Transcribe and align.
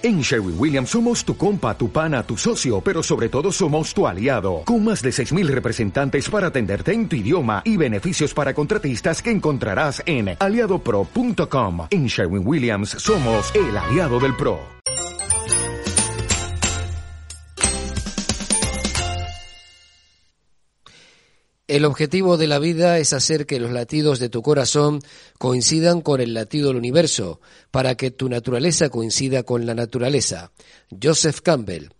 En 0.00 0.20
Sherwin 0.20 0.54
Williams 0.56 0.90
somos 0.90 1.24
tu 1.24 1.36
compa, 1.36 1.76
tu 1.76 1.90
pana, 1.90 2.22
tu 2.22 2.36
socio, 2.36 2.80
pero 2.80 3.02
sobre 3.02 3.28
todo 3.28 3.50
somos 3.50 3.92
tu 3.92 4.06
aliado, 4.06 4.62
con 4.64 4.84
más 4.84 5.02
de 5.02 5.10
6.000 5.10 5.48
representantes 5.48 6.30
para 6.30 6.48
atenderte 6.48 6.92
en 6.92 7.08
tu 7.08 7.16
idioma 7.16 7.62
y 7.64 7.76
beneficios 7.76 8.32
para 8.32 8.54
contratistas 8.54 9.20
que 9.20 9.32
encontrarás 9.32 10.00
en 10.06 10.36
aliadopro.com. 10.38 11.88
En 11.90 12.06
Sherwin 12.06 12.46
Williams 12.46 12.90
somos 12.90 13.52
el 13.56 13.76
aliado 13.76 14.20
del 14.20 14.36
PRO. 14.36 14.78
El 21.68 21.84
objetivo 21.84 22.38
de 22.38 22.46
la 22.46 22.58
vida 22.58 22.96
es 22.96 23.12
hacer 23.12 23.44
que 23.44 23.60
los 23.60 23.70
latidos 23.72 24.18
de 24.18 24.30
tu 24.30 24.40
corazón 24.40 25.00
coincidan 25.36 26.00
con 26.00 26.18
el 26.22 26.32
latido 26.32 26.68
del 26.68 26.78
universo, 26.78 27.42
para 27.70 27.94
que 27.96 28.10
tu 28.10 28.28
naturaleza 28.28 28.88
coincida 28.88 29.42
con 29.42 29.66
la 29.66 29.74
naturaleza. 29.74 30.52
Joseph 30.90 31.40
Campbell. 31.40 31.90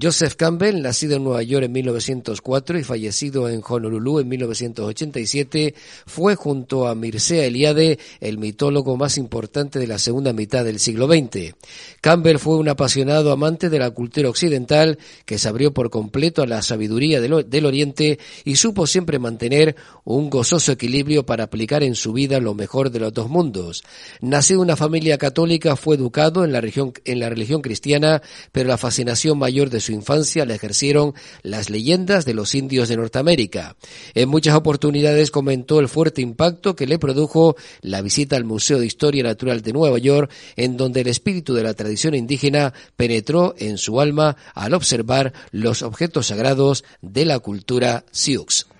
Joseph 0.00 0.34
Campbell, 0.34 0.82
nacido 0.82 1.16
en 1.16 1.24
Nueva 1.24 1.42
York 1.42 1.66
en 1.66 1.72
1904 1.72 2.78
y 2.78 2.84
fallecido 2.84 3.48
en 3.48 3.62
Honolulu 3.66 4.18
en 4.18 4.28
1987, 4.28 5.74
fue 6.06 6.34
junto 6.34 6.88
a 6.88 6.94
Mircea 6.94 7.44
Eliade 7.44 7.98
el 8.20 8.38
mitólogo 8.38 8.96
más 8.96 9.18
importante 9.18 9.78
de 9.78 9.86
la 9.86 9.98
segunda 9.98 10.32
mitad 10.32 10.64
del 10.64 10.80
siglo 10.80 11.06
XX. 11.06 11.54
Campbell 12.00 12.38
fue 12.38 12.56
un 12.56 12.68
apasionado 12.68 13.30
amante 13.30 13.68
de 13.68 13.78
la 13.78 13.90
cultura 13.90 14.28
occidental 14.28 14.98
que 15.26 15.38
se 15.38 15.48
abrió 15.48 15.72
por 15.72 15.90
completo 15.90 16.42
a 16.42 16.46
la 16.46 16.62
sabiduría 16.62 17.20
del, 17.20 17.64
Oriente 17.64 18.18
y 18.44 18.56
supo 18.56 18.86
siempre 18.86 19.18
mantener 19.18 19.76
un 20.04 20.28
gozoso 20.28 20.72
equilibrio 20.72 21.24
para 21.24 21.44
aplicar 21.44 21.82
en 21.82 21.94
su 21.94 22.12
vida 22.12 22.40
lo 22.40 22.54
mejor 22.54 22.90
de 22.90 23.00
los 23.00 23.12
dos 23.12 23.28
mundos. 23.28 23.84
Nacido 24.20 24.60
en 24.60 24.64
una 24.64 24.76
familia 24.76 25.03
católica, 25.18 25.76
fue 25.76 25.96
educado 25.96 26.44
en 26.44 26.52
la, 26.52 26.60
religión, 26.60 26.92
en 27.04 27.20
la 27.20 27.28
religión 27.28 27.62
cristiana, 27.62 28.22
pero 28.52 28.68
la 28.68 28.78
fascinación 28.78 29.38
mayor 29.38 29.70
de 29.70 29.80
su 29.80 29.92
infancia 29.92 30.44
le 30.44 30.54
ejercieron 30.54 31.14
las 31.42 31.70
leyendas 31.70 32.24
de 32.24 32.34
los 32.34 32.54
indios 32.54 32.88
de 32.88 32.96
Norteamérica. 32.96 33.76
En 34.14 34.28
muchas 34.28 34.54
oportunidades 34.54 35.30
comentó 35.30 35.80
el 35.80 35.88
fuerte 35.88 36.22
impacto 36.22 36.74
que 36.74 36.86
le 36.86 36.98
produjo 36.98 37.56
la 37.80 38.02
visita 38.02 38.36
al 38.36 38.44
Museo 38.44 38.78
de 38.78 38.86
Historia 38.86 39.22
Natural 39.22 39.62
de 39.62 39.72
Nueva 39.72 39.98
York, 39.98 40.30
en 40.56 40.76
donde 40.76 41.02
el 41.02 41.08
espíritu 41.08 41.54
de 41.54 41.62
la 41.62 41.74
tradición 41.74 42.14
indígena 42.14 42.72
penetró 42.96 43.54
en 43.58 43.78
su 43.78 44.00
alma 44.00 44.36
al 44.54 44.74
observar 44.74 45.32
los 45.50 45.82
objetos 45.82 46.26
sagrados 46.26 46.84
de 47.02 47.24
la 47.24 47.38
cultura 47.38 48.04
Sioux. 48.10 48.73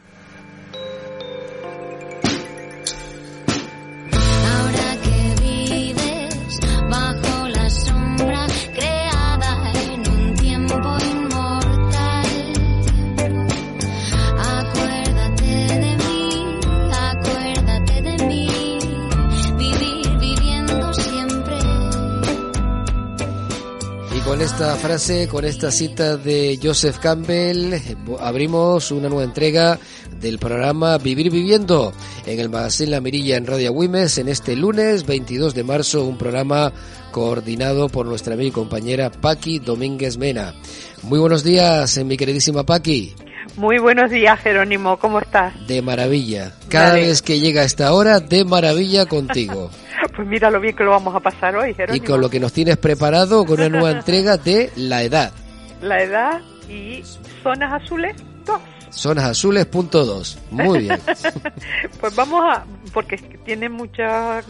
Esta 24.55 24.77
frase, 24.77 25.27
con 25.27 25.45
esta 25.45 25.73
cita 25.73 26.17
de 26.17 26.61
Joseph 26.63 26.99
Campbell, 27.01 27.75
abrimos 28.21 28.93
una 28.93 29.09
nueva 29.09 29.25
entrega 29.25 29.81
del 30.21 30.39
programa 30.39 30.97
Vivir 30.99 31.33
Viviendo 31.33 31.93
en 32.25 32.39
el 32.39 32.51
Magazine 32.51 32.93
La 32.93 33.01
Mirilla 33.01 33.37
en 33.37 33.47
Radio 33.47 33.73
Wimes 33.73 34.17
en 34.19 34.29
este 34.29 34.55
lunes 34.55 35.07
22 35.07 35.55
de 35.55 35.65
marzo, 35.65 36.05
un 36.05 36.17
programa 36.17 36.73
coordinado 37.11 37.89
por 37.89 38.07
nuestra 38.07 38.35
amiga 38.35 38.51
y 38.51 38.53
compañera 38.53 39.11
Paqui 39.11 39.59
Domínguez 39.59 40.19
Mena. 40.19 40.55
Muy 41.03 41.19
buenos 41.19 41.43
días, 41.43 41.99
mi 42.05 42.17
queridísima 42.17 42.65
Paqui. 42.65 43.13
Muy 43.57 43.79
buenos 43.79 44.11
días, 44.11 44.41
Jerónimo, 44.41 44.99
¿cómo 44.99 45.21
estás? 45.21 45.55
De 45.69 45.81
maravilla. 45.81 46.53
Cada 46.69 46.95
vez 46.95 47.23
que 47.23 47.39
llega 47.39 47.63
esta 47.63 47.93
hora, 47.93 48.19
de 48.21 48.45
maravilla 48.45 49.07
contigo. 49.07 49.71
Pues 50.15 50.29
mira 50.29 50.49
lo 50.51 50.61
bien 50.61 50.77
que 50.77 50.85
lo 50.85 50.91
vamos 50.91 51.15
a 51.15 51.19
pasar 51.19 51.57
hoy, 51.57 51.75
Jerónimo. 51.75 52.05
Y 52.05 52.07
con 52.07 52.21
lo 52.21 52.29
que 52.31 52.39
nos 52.39 52.53
tienes 52.53 52.77
preparado 52.77 53.45
con 53.45 53.59
una 53.59 53.69
nueva 53.69 53.91
entrega 53.99 54.37
de 54.37 54.71
La 54.77 55.03
Edad. 55.03 55.33
La 55.81 56.03
Edad 56.03 56.41
y 56.69 57.03
Zonas 57.43 57.83
Azules 57.83 58.15
2. 58.45 58.61
Zonas 58.91 59.25
Azules 59.25 59.67
punto 59.67 60.05
2. 60.05 60.39
Muy 60.51 60.81
bien. 60.81 61.01
pues 62.01 62.15
vamos 62.15 62.43
a, 62.45 62.65
porque 62.93 63.17
tiene 63.45 63.69
mucha, 63.69 64.43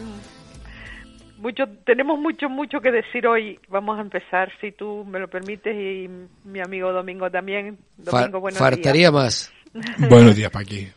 mucho, 1.45 1.67
tenemos 1.85 2.17
mucho, 2.17 2.49
mucho 2.49 2.81
que 2.81 2.91
decir 2.91 3.27
hoy. 3.27 3.59
Vamos 3.67 3.99
a 3.99 4.01
empezar, 4.01 4.51
si 4.59 4.71
tú 4.71 5.05
me 5.07 5.19
lo 5.19 5.27
permites, 5.27 5.75
y 5.75 6.09
mi 6.43 6.59
amigo 6.59 6.91
Domingo 6.91 7.29
también. 7.29 7.77
Domingo, 7.97 8.39
buenos 8.39 8.57
Faltaría 8.57 9.11
más. 9.11 9.53
buenos 10.09 10.35
días, 10.35 10.49
Paqui. 10.49 10.87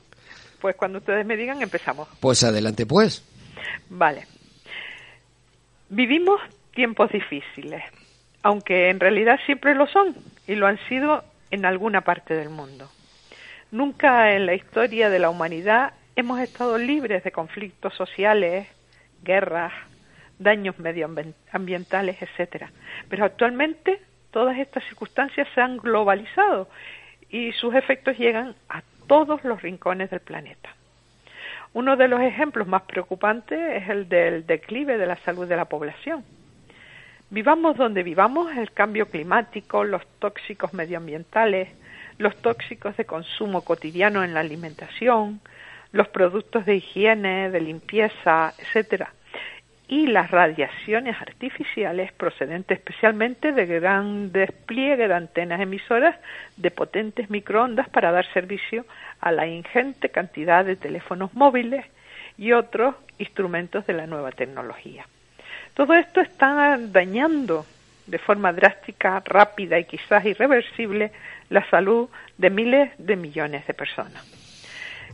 Pues 0.58 0.74
cuando 0.76 0.98
ustedes 1.00 1.26
me 1.26 1.36
digan, 1.36 1.60
empezamos. 1.60 2.08
Pues 2.18 2.42
adelante, 2.44 2.86
pues. 2.86 3.22
Vale. 3.90 4.24
Vivimos 5.90 6.40
tiempos 6.74 7.12
difíciles, 7.12 7.82
aunque 8.42 8.88
en 8.88 9.00
realidad 9.00 9.38
siempre 9.44 9.74
lo 9.74 9.86
son 9.86 10.16
y 10.46 10.54
lo 10.54 10.66
han 10.66 10.78
sido 10.88 11.24
en 11.50 11.66
alguna 11.66 12.00
parte 12.00 12.34
del 12.34 12.48
mundo. 12.48 12.88
Nunca 13.70 14.32
en 14.32 14.46
la 14.46 14.54
historia 14.54 15.10
de 15.10 15.18
la 15.18 15.28
humanidad 15.28 15.92
hemos 16.16 16.40
estado 16.40 16.78
libres 16.78 17.22
de 17.22 17.32
conflictos 17.32 17.94
sociales, 17.94 18.66
guerras, 19.22 19.72
daños 20.38 20.78
medioambientales, 20.78 22.20
etcétera. 22.22 22.70
Pero 23.08 23.24
actualmente 23.24 24.00
todas 24.30 24.58
estas 24.58 24.84
circunstancias 24.84 25.48
se 25.54 25.60
han 25.60 25.78
globalizado 25.78 26.68
y 27.30 27.52
sus 27.52 27.74
efectos 27.74 28.18
llegan 28.18 28.54
a 28.68 28.82
todos 29.06 29.42
los 29.44 29.62
rincones 29.62 30.10
del 30.10 30.20
planeta. 30.20 30.70
Uno 31.74 31.96
de 31.96 32.08
los 32.08 32.20
ejemplos 32.20 32.66
más 32.66 32.82
preocupantes 32.82 33.82
es 33.82 33.88
el 33.88 34.08
del 34.08 34.46
declive 34.46 34.96
de 34.96 35.06
la 35.06 35.16
salud 35.16 35.46
de 35.46 35.56
la 35.56 35.66
población. 35.66 36.24
Vivamos 37.30 37.76
donde 37.76 38.02
vivamos, 38.02 38.56
el 38.56 38.72
cambio 38.72 39.06
climático, 39.06 39.84
los 39.84 40.06
tóxicos 40.18 40.72
medioambientales, 40.72 41.68
los 42.16 42.34
tóxicos 42.36 42.96
de 42.96 43.04
consumo 43.04 43.62
cotidiano 43.62 44.24
en 44.24 44.32
la 44.32 44.40
alimentación, 44.40 45.40
los 45.92 46.08
productos 46.08 46.64
de 46.64 46.76
higiene, 46.76 47.50
de 47.50 47.60
limpieza, 47.60 48.54
etcétera, 48.58 49.12
y 49.88 50.06
las 50.06 50.30
radiaciones 50.30 51.16
artificiales 51.20 52.12
procedentes 52.12 52.78
especialmente 52.78 53.52
de 53.52 53.64
gran 53.64 54.30
despliegue 54.32 55.08
de 55.08 55.14
antenas 55.14 55.60
emisoras 55.60 56.14
de 56.56 56.70
potentes 56.70 57.30
microondas 57.30 57.88
para 57.88 58.12
dar 58.12 58.26
servicio 58.32 58.84
a 59.20 59.32
la 59.32 59.46
ingente 59.46 60.10
cantidad 60.10 60.64
de 60.64 60.76
teléfonos 60.76 61.32
móviles 61.32 61.86
y 62.36 62.52
otros 62.52 62.94
instrumentos 63.18 63.86
de 63.86 63.94
la 63.94 64.06
nueva 64.06 64.30
tecnología. 64.30 65.06
Todo 65.72 65.94
esto 65.94 66.20
está 66.20 66.76
dañando 66.78 67.64
de 68.06 68.18
forma 68.18 68.52
drástica, 68.52 69.22
rápida 69.24 69.78
y 69.78 69.84
quizás 69.84 70.24
irreversible 70.24 71.12
la 71.48 71.68
salud 71.70 72.08
de 72.36 72.50
miles 72.50 72.90
de 72.98 73.16
millones 73.16 73.66
de 73.66 73.74
personas. 73.74 74.22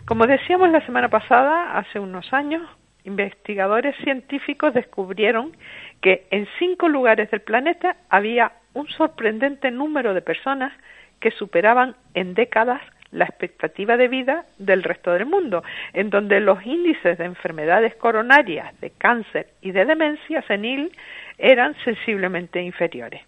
Como 0.05 0.27
decíamos 0.27 0.71
la 0.71 0.85
semana 0.85 1.09
pasada, 1.09 1.79
hace 1.79 1.99
unos 1.99 2.33
años, 2.33 2.63
investigadores 3.05 3.95
científicos 4.03 4.75
descubrieron 4.75 5.57
que 6.01 6.27
en 6.31 6.49
cinco 6.59 6.89
lugares 6.89 7.31
del 7.31 7.41
planeta 7.41 7.97
había 8.09 8.53
un 8.73 8.89
sorprendente 8.89 9.71
número 9.71 10.15
de 10.15 10.23
personas 10.23 10.73
que 11.21 11.31
superaban 11.31 11.95
en 12.15 12.35
décadas 12.35 12.81
la 13.13 13.27
expectativa 13.27 13.97
de 13.97 14.09
vida 14.09 14.45
del 14.59 14.83
resto 14.83 15.13
del 15.13 15.27
mundo, 15.27 15.63
en 15.93 16.11
donde 16.11 16.41
los 16.41 16.67
índices 16.67 17.17
de 17.17 17.25
enfermedades 17.25 17.95
coronarias, 17.95 18.79
de 18.81 18.91
cáncer 18.91 19.47
y 19.61 19.71
de 19.71 19.85
demencia 19.85 20.43
senil 20.43 20.91
eran 21.39 21.77
sensiblemente 21.85 22.61
inferiores. 22.61 23.23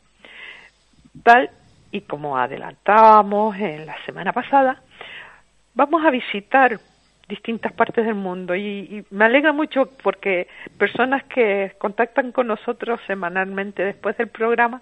Tal 1.23 1.51
y 1.93 2.01
como 2.01 2.37
adelantábamos 2.37 3.57
en 3.57 3.87
la 3.87 3.97
semana 4.05 4.33
pasada, 4.33 4.83
vamos 5.75 6.05
a 6.05 6.11
visitar 6.11 6.79
distintas 7.29 7.73
partes 7.73 8.05
del 8.05 8.15
mundo. 8.15 8.55
Y, 8.55 9.05
me 9.11 9.25
alegra 9.25 9.53
mucho 9.53 9.91
porque 10.03 10.47
personas 10.79 11.25
que 11.25 11.73
contactan 11.79 12.33
con 12.33 12.47
nosotros 12.47 13.01
semanalmente 13.07 13.85
después 13.85 14.17
del 14.17 14.29
programa 14.29 14.81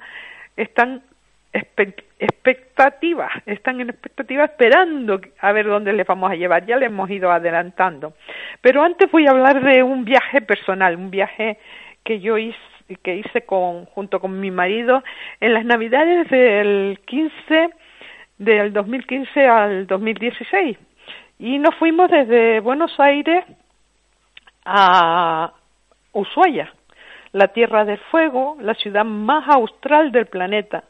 están 0.56 1.02
expectativas, 1.52 3.30
están 3.46 3.80
en 3.80 3.90
expectativa 3.90 4.44
esperando 4.44 5.20
a 5.38 5.52
ver 5.52 5.66
dónde 5.66 5.92
les 5.92 6.06
vamos 6.06 6.30
a 6.30 6.34
llevar, 6.34 6.66
ya 6.66 6.76
le 6.76 6.86
hemos 6.86 7.08
ido 7.10 7.30
adelantando. 7.30 8.14
Pero 8.60 8.82
antes 8.82 9.10
voy 9.10 9.26
a 9.26 9.30
hablar 9.30 9.62
de 9.62 9.82
un 9.84 10.04
viaje 10.04 10.40
personal, 10.40 10.96
un 10.96 11.10
viaje 11.10 11.58
que 12.02 12.20
yo 12.20 12.38
hice 12.38 12.58
que 13.02 13.16
hice 13.16 13.46
con, 13.46 13.86
junto 13.86 14.20
con 14.20 14.38
mi 14.40 14.50
marido 14.50 15.02
en 15.40 15.54
las 15.54 15.64
navidades 15.64 16.28
del 16.28 17.00
15 17.06 17.70
del 18.36 18.74
2015 18.74 19.46
al 19.46 19.86
2016 19.86 20.76
y 21.44 21.58
nos 21.58 21.74
fuimos 21.74 22.10
desde 22.10 22.60
Buenos 22.60 22.98
Aires 22.98 23.44
a 24.64 25.52
Ushuaia. 26.14 26.72
la 27.32 27.48
Tierra 27.48 27.84
del 27.84 27.98
Fuego, 28.10 28.56
la 28.60 28.72
ciudad 28.72 29.04
más 29.04 29.46
austral 29.50 30.10
del 30.10 30.24
planeta, 30.24 30.84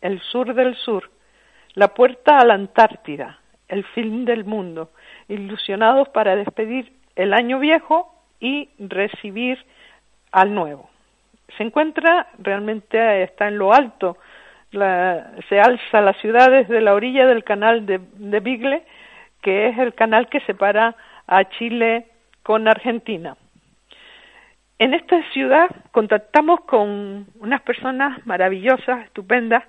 el 0.00 0.18
sur 0.20 0.54
del 0.54 0.74
sur, 0.76 1.10
la 1.74 1.88
puerta 1.88 2.38
a 2.38 2.46
la 2.46 2.54
Antártida, 2.54 3.40
el 3.68 3.84
fin 3.84 4.24
del 4.24 4.46
mundo, 4.46 4.88
ilusionados 5.28 6.08
para 6.08 6.34
despedir 6.34 6.90
el 7.14 7.34
año 7.34 7.58
viejo 7.58 8.14
y 8.40 8.70
recibir 8.78 9.58
al 10.32 10.54
nuevo. 10.54 10.88
Se 11.58 11.62
encuentra, 11.62 12.28
realmente 12.38 13.22
está 13.22 13.48
en 13.48 13.58
lo 13.58 13.74
alto, 13.74 14.16
se 14.70 15.60
alza 15.60 16.00
la 16.00 16.14
ciudad 16.14 16.50
desde 16.50 16.80
la 16.80 16.94
orilla 16.94 17.26
del 17.26 17.44
canal 17.44 17.84
de, 17.84 18.00
de 18.14 18.40
Bigle, 18.40 18.82
que 19.42 19.68
es 19.68 19.78
el 19.78 19.94
canal 19.94 20.28
que 20.28 20.40
separa 20.40 20.96
a 21.26 21.44
Chile 21.50 22.06
con 22.42 22.68
Argentina. 22.68 23.36
En 24.78 24.94
esta 24.94 25.22
ciudad 25.32 25.68
contactamos 25.92 26.60
con 26.62 27.26
unas 27.38 27.60
personas 27.62 28.24
maravillosas, 28.26 29.04
estupendas, 29.04 29.62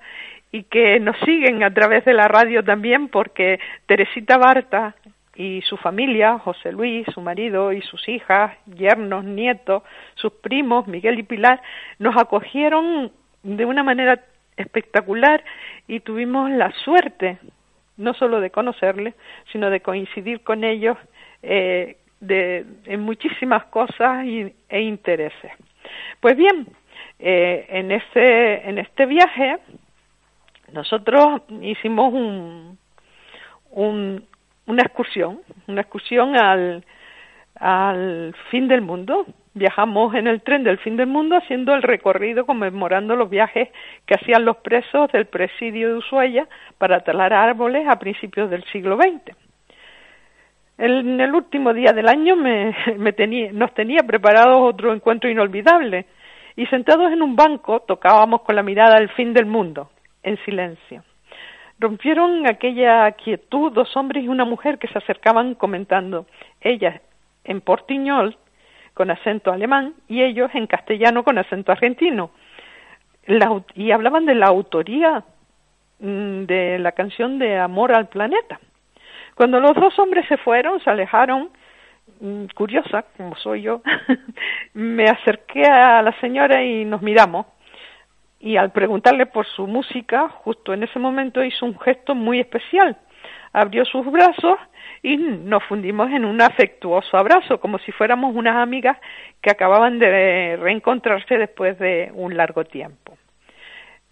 y 0.51 0.63
que 0.63 0.99
nos 0.99 1.17
siguen 1.19 1.63
a 1.63 1.73
través 1.73 2.03
de 2.05 2.13
la 2.13 2.27
radio 2.27 2.63
también 2.63 3.07
porque 3.07 3.59
Teresita 3.85 4.37
Barta 4.37 4.95
y 5.35 5.61
su 5.61 5.77
familia, 5.77 6.39
José 6.39 6.71
Luis, 6.71 7.07
su 7.13 7.21
marido 7.21 7.71
y 7.71 7.81
sus 7.81 8.07
hijas, 8.09 8.53
yernos, 8.65 9.23
nietos, 9.23 9.83
sus 10.15 10.33
primos, 10.33 10.87
Miguel 10.87 11.19
y 11.19 11.23
Pilar, 11.23 11.61
nos 11.99 12.17
acogieron 12.17 13.11
de 13.43 13.65
una 13.65 13.83
manera 13.83 14.19
espectacular 14.57 15.43
y 15.87 16.01
tuvimos 16.01 16.51
la 16.51 16.71
suerte 16.83 17.37
no 17.97 18.13
solo 18.13 18.39
de 18.39 18.49
conocerles, 18.49 19.15
sino 19.51 19.69
de 19.69 19.81
coincidir 19.81 20.41
con 20.41 20.63
ellos 20.63 20.97
eh, 21.43 21.97
de, 22.19 22.65
en 22.85 23.01
muchísimas 23.01 23.65
cosas 23.65 24.25
e 24.25 24.81
intereses. 24.81 25.51
Pues 26.19 26.35
bien, 26.37 26.67
eh, 27.19 27.65
en, 27.69 27.91
este, 27.91 28.67
en 28.69 28.77
este 28.77 29.05
viaje 29.05 29.57
nosotros 30.71 31.41
hicimos 31.61 32.13
un, 32.13 32.77
una 33.71 34.83
excursión, 34.83 35.41
una 35.67 35.81
excursión 35.81 36.35
al, 36.35 36.83
al 37.55 38.35
fin 38.49 38.67
del 38.67 38.81
mundo. 38.81 39.25
Viajamos 39.53 40.15
en 40.15 40.27
el 40.27 40.41
tren 40.41 40.63
del 40.63 40.77
fin 40.77 40.95
del 40.95 41.07
mundo 41.07 41.35
haciendo 41.35 41.73
el 41.73 41.83
recorrido 41.83 42.45
conmemorando 42.45 43.17
los 43.17 43.29
viajes 43.29 43.69
que 44.05 44.15
hacían 44.15 44.45
los 44.45 44.57
presos 44.57 45.11
del 45.11 45.25
presidio 45.25 45.89
de 45.89 45.95
Ushuaia 45.95 46.47
para 46.77 47.01
talar 47.01 47.33
árboles 47.33 47.85
a 47.89 47.99
principios 47.99 48.49
del 48.49 48.63
siglo 48.65 48.95
XX. 48.95 49.35
en 50.77 51.19
el 51.19 51.35
último 51.35 51.73
día 51.73 51.91
del 51.91 52.07
año 52.07 52.37
me, 52.37 52.73
nos 53.53 53.73
tenía 53.73 54.03
preparado 54.03 54.61
otro 54.61 54.93
encuentro 54.93 55.29
inolvidable 55.29 56.05
y 56.55 56.65
sentados 56.67 57.11
en 57.11 57.21
un 57.21 57.35
banco 57.35 57.81
tocábamos 57.81 58.43
con 58.43 58.55
la 58.55 58.63
mirada 58.63 58.97
el 58.99 59.09
fin 59.09 59.33
del 59.33 59.47
mundo 59.47 59.89
en 60.23 60.37
silencio. 60.45 61.03
Rompieron 61.77 62.47
aquella 62.47 63.11
quietud 63.11 63.73
dos 63.73 63.97
hombres 63.97 64.23
y 64.23 64.29
una 64.29 64.45
mujer 64.45 64.77
que 64.77 64.87
se 64.87 64.97
acercaban 64.97 65.55
comentando, 65.55 66.25
ella 66.61 67.01
en 67.43 67.59
portiñol 67.59 68.37
con 68.93 69.11
acento 69.11 69.51
alemán 69.51 69.93
y 70.07 70.21
ellos 70.21 70.51
en 70.53 70.67
castellano 70.67 71.23
con 71.23 71.37
acento 71.37 71.71
argentino. 71.71 72.31
y 73.75 73.91
hablaban 73.91 74.25
de 74.25 74.35
la 74.35 74.47
autoría 74.47 75.23
mm, 75.99 76.43
de 76.45 76.79
la 76.79 76.91
canción 76.91 77.39
de 77.39 77.57
Amor 77.57 77.93
al 77.93 78.07
Planeta. 78.07 78.59
Cuando 79.35 79.59
los 79.59 79.73
dos 79.75 79.97
hombres 79.99 80.27
se 80.27 80.37
fueron, 80.37 80.79
se 80.81 80.89
alejaron, 80.89 81.49
mm, 82.19 82.45
curiosa 82.55 83.05
como 83.17 83.35
soy 83.35 83.61
yo, 83.61 83.81
me 84.73 85.05
acerqué 85.05 85.65
a 85.65 86.01
la 86.01 86.11
señora 86.19 86.63
y 86.63 86.85
nos 86.85 87.01
miramos 87.01 87.45
y 88.41 88.57
al 88.57 88.71
preguntarle 88.71 89.27
por 89.27 89.45
su 89.45 89.67
música, 89.67 90.27
justo 90.29 90.73
en 90.73 90.83
ese 90.83 90.97
momento 90.97 91.43
hizo 91.43 91.65
un 91.65 91.79
gesto 91.79 92.15
muy 92.15 92.39
especial. 92.39 92.97
Abrió 93.53 93.85
sus 93.85 94.09
brazos 94.11 94.57
y 95.03 95.17
nos 95.17 95.63
fundimos 95.65 96.09
en 96.11 96.25
un 96.25 96.41
afectuoso 96.41 97.17
abrazo, 97.17 97.59
como 97.59 97.79
si 97.79 97.91
fuéramos 97.91 98.35
unas 98.35 98.55
amigas 98.57 98.97
que 99.41 99.51
acababan 99.51 99.99
de 99.99 100.57
reencontrarse 100.57 101.37
después 101.37 101.77
de 101.79 102.11
un 102.13 102.37
largo 102.37 102.63
tiempo. 102.63 103.17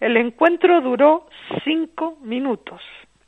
El 0.00 0.16
encuentro 0.16 0.80
duró 0.80 1.26
cinco 1.64 2.16
minutos, 2.22 2.82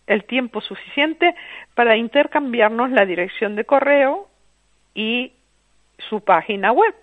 el 0.06 0.24
tiempo 0.24 0.60
suficiente 0.60 1.34
para 1.74 1.96
intercambiarnos 1.96 2.90
la 2.90 3.04
dirección 3.04 3.56
de 3.56 3.64
correo 3.64 4.26
y 4.94 5.32
su 6.08 6.22
página 6.22 6.72
web. 6.72 6.94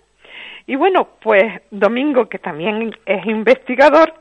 Y 0.66 0.76
bueno, 0.76 1.10
pues 1.22 1.62
Domingo, 1.72 2.30
que 2.30 2.40
también 2.40 2.96
es 3.06 3.26
investigador, 3.26 4.14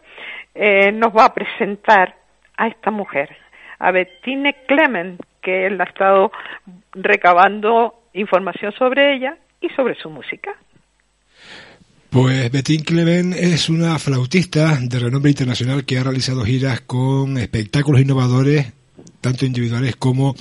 eh, 0.55 0.93
nos 0.93 1.17
va 1.17 1.27
a 1.27 1.35
presentar 1.35 2.15
a 2.57 2.69
esta 2.69 2.91
mujer, 2.91 3.37
a 3.79 3.91
Bettine 3.91 4.57
Clement, 4.67 5.21
que 5.43 5.67
él 5.67 5.81
ha 5.81 5.85
estado 5.85 6.33
recabando 6.93 7.95
información 8.13 8.73
sobre 8.73 9.15
ella 9.15 9.37
y 9.61 9.69
sobre 9.71 9.95
su 9.95 10.11
música. 10.11 10.55
Pues 12.11 12.51
Bettine 12.51 12.85
Clement 12.85 13.35
es 13.35 13.69
una 13.69 13.99
flautista 13.99 14.79
de 14.81 14.99
renombre 14.99 15.31
internacional 15.31 15.85
que 15.85 15.99
ha 15.99 16.05
realizado 16.05 16.45
giras 16.45 16.81
con 16.81 17.37
espectáculos 17.37 18.01
innovadores 18.01 18.73
tanto 19.21 19.47
individuales 19.47 19.97
como 19.97 20.35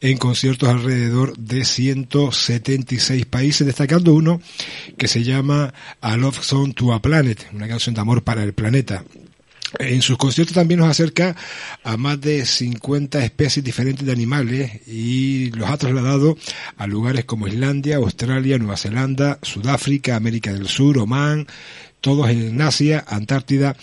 en 0.00 0.18
conciertos 0.18 0.68
alrededor 0.68 1.36
de 1.36 1.64
176 1.64 3.26
países, 3.26 3.66
destacando 3.66 4.14
uno 4.14 4.40
que 4.98 5.08
se 5.08 5.22
llama 5.22 5.72
A 6.00 6.16
Love 6.16 6.42
Song 6.42 6.74
to 6.74 6.92
a 6.92 7.00
Planet, 7.00 7.48
una 7.52 7.68
canción 7.68 7.94
de 7.94 8.00
amor 8.00 8.22
para 8.22 8.42
el 8.42 8.52
planeta. 8.52 9.04
En 9.78 10.00
sus 10.00 10.16
conciertos 10.16 10.54
también 10.54 10.80
nos 10.80 10.88
acerca 10.88 11.34
a 11.82 11.96
más 11.96 12.20
de 12.20 12.46
50 12.46 13.24
especies 13.24 13.64
diferentes 13.64 14.06
de 14.06 14.12
animales 14.12 14.86
y 14.86 15.50
los 15.50 15.68
ha 15.68 15.76
trasladado 15.76 16.36
a 16.76 16.86
lugares 16.86 17.24
como 17.24 17.48
Islandia, 17.48 17.96
Australia, 17.96 18.58
Nueva 18.58 18.76
Zelanda, 18.76 19.38
Sudáfrica, 19.42 20.16
América 20.16 20.52
del 20.52 20.68
Sur, 20.68 20.98
Omán, 20.98 21.46
todos 22.00 22.30
en 22.30 22.60
Asia, 22.60 23.04
Antártida 23.08 23.76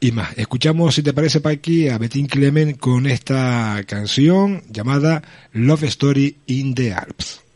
y 0.00 0.10
más. 0.12 0.36
Escuchamos, 0.36 0.94
si 0.94 1.02
te 1.02 1.12
parece, 1.12 1.40
Paqui, 1.40 1.88
a 1.88 1.98
Betín 1.98 2.26
Clement 2.26 2.76
con 2.78 3.06
esta 3.06 3.80
canción 3.86 4.62
llamada 4.68 5.22
Love 5.52 5.84
Story 5.84 6.36
in 6.46 6.74
the 6.74 6.92
Alps. 6.92 7.49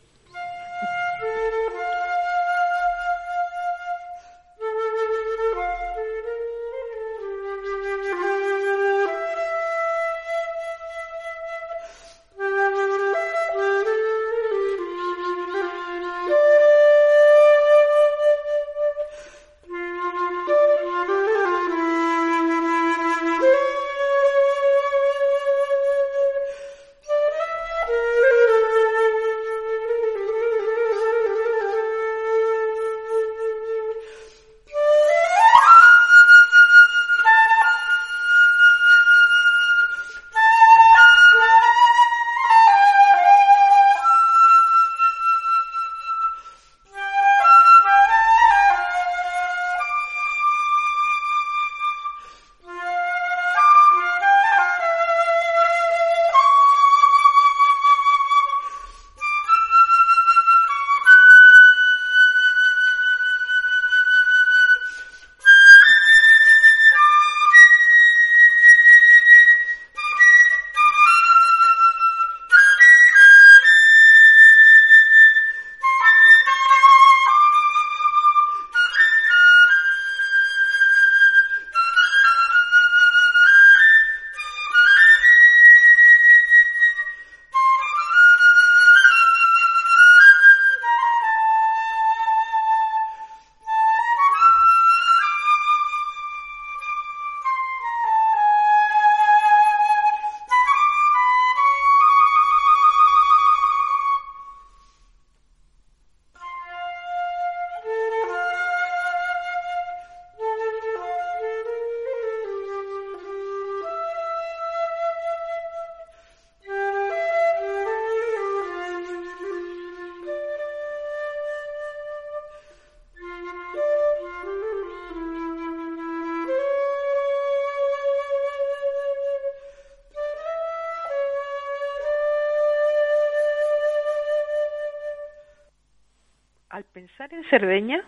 Al 136.75 136.83
pensar 136.83 137.33
en 137.33 137.45
Cerdeña, 137.45 138.01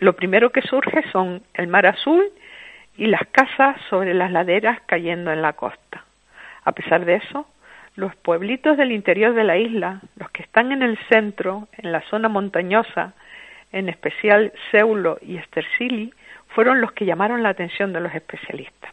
lo 0.00 0.16
primero 0.16 0.50
que 0.50 0.62
surge 0.62 1.08
son 1.12 1.44
el 1.54 1.68
mar 1.68 1.86
azul 1.86 2.24
y 2.96 3.06
las 3.06 3.24
casas 3.30 3.76
sobre 3.88 4.14
las 4.14 4.32
laderas 4.32 4.80
cayendo 4.86 5.30
en 5.30 5.42
la 5.42 5.52
costa. 5.52 6.04
A 6.64 6.72
pesar 6.72 7.04
de 7.04 7.14
eso, 7.14 7.46
los 7.94 8.16
pueblitos 8.16 8.76
del 8.76 8.90
interior 8.90 9.32
de 9.32 9.44
la 9.44 9.58
isla, 9.58 10.00
los 10.16 10.28
que 10.32 10.42
están 10.42 10.72
en 10.72 10.82
el 10.82 10.98
centro, 11.08 11.68
en 11.78 11.92
la 11.92 12.00
zona 12.10 12.28
montañosa, 12.28 13.12
en 13.70 13.88
especial 13.88 14.52
Seulo 14.72 15.18
y 15.22 15.36
Estersili, 15.36 16.12
fueron 16.48 16.80
los 16.80 16.90
que 16.90 17.06
llamaron 17.06 17.44
la 17.44 17.50
atención 17.50 17.92
de 17.92 18.00
los 18.00 18.12
especialistas. 18.12 18.92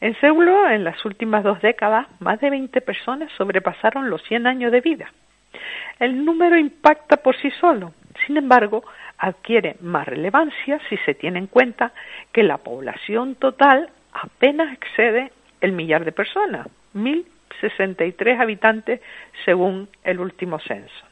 En 0.00 0.14
Seulo, 0.20 0.70
en 0.70 0.84
las 0.84 1.04
últimas 1.04 1.42
dos 1.42 1.60
décadas, 1.62 2.06
más 2.20 2.38
de 2.40 2.50
20 2.50 2.80
personas 2.80 3.28
sobrepasaron 3.32 4.08
los 4.08 4.22
100 4.22 4.46
años 4.46 4.70
de 4.70 4.82
vida. 4.82 5.10
El 5.98 6.24
número 6.24 6.56
impacta 6.56 7.16
por 7.16 7.36
sí 7.38 7.50
solo. 7.50 7.92
Sin 8.24 8.36
embargo, 8.36 8.84
adquiere 9.18 9.76
más 9.80 10.06
relevancia 10.06 10.80
si 10.88 10.96
se 10.98 11.14
tiene 11.14 11.38
en 11.38 11.46
cuenta 11.46 11.92
que 12.32 12.42
la 12.42 12.58
población 12.58 13.34
total 13.34 13.90
apenas 14.12 14.72
excede 14.72 15.32
el 15.60 15.72
millar 15.72 16.04
de 16.04 16.12
personas, 16.12 16.68
1.063 16.94 18.40
habitantes 18.40 19.00
según 19.44 19.88
el 20.04 20.20
último 20.20 20.58
censo. 20.60 21.06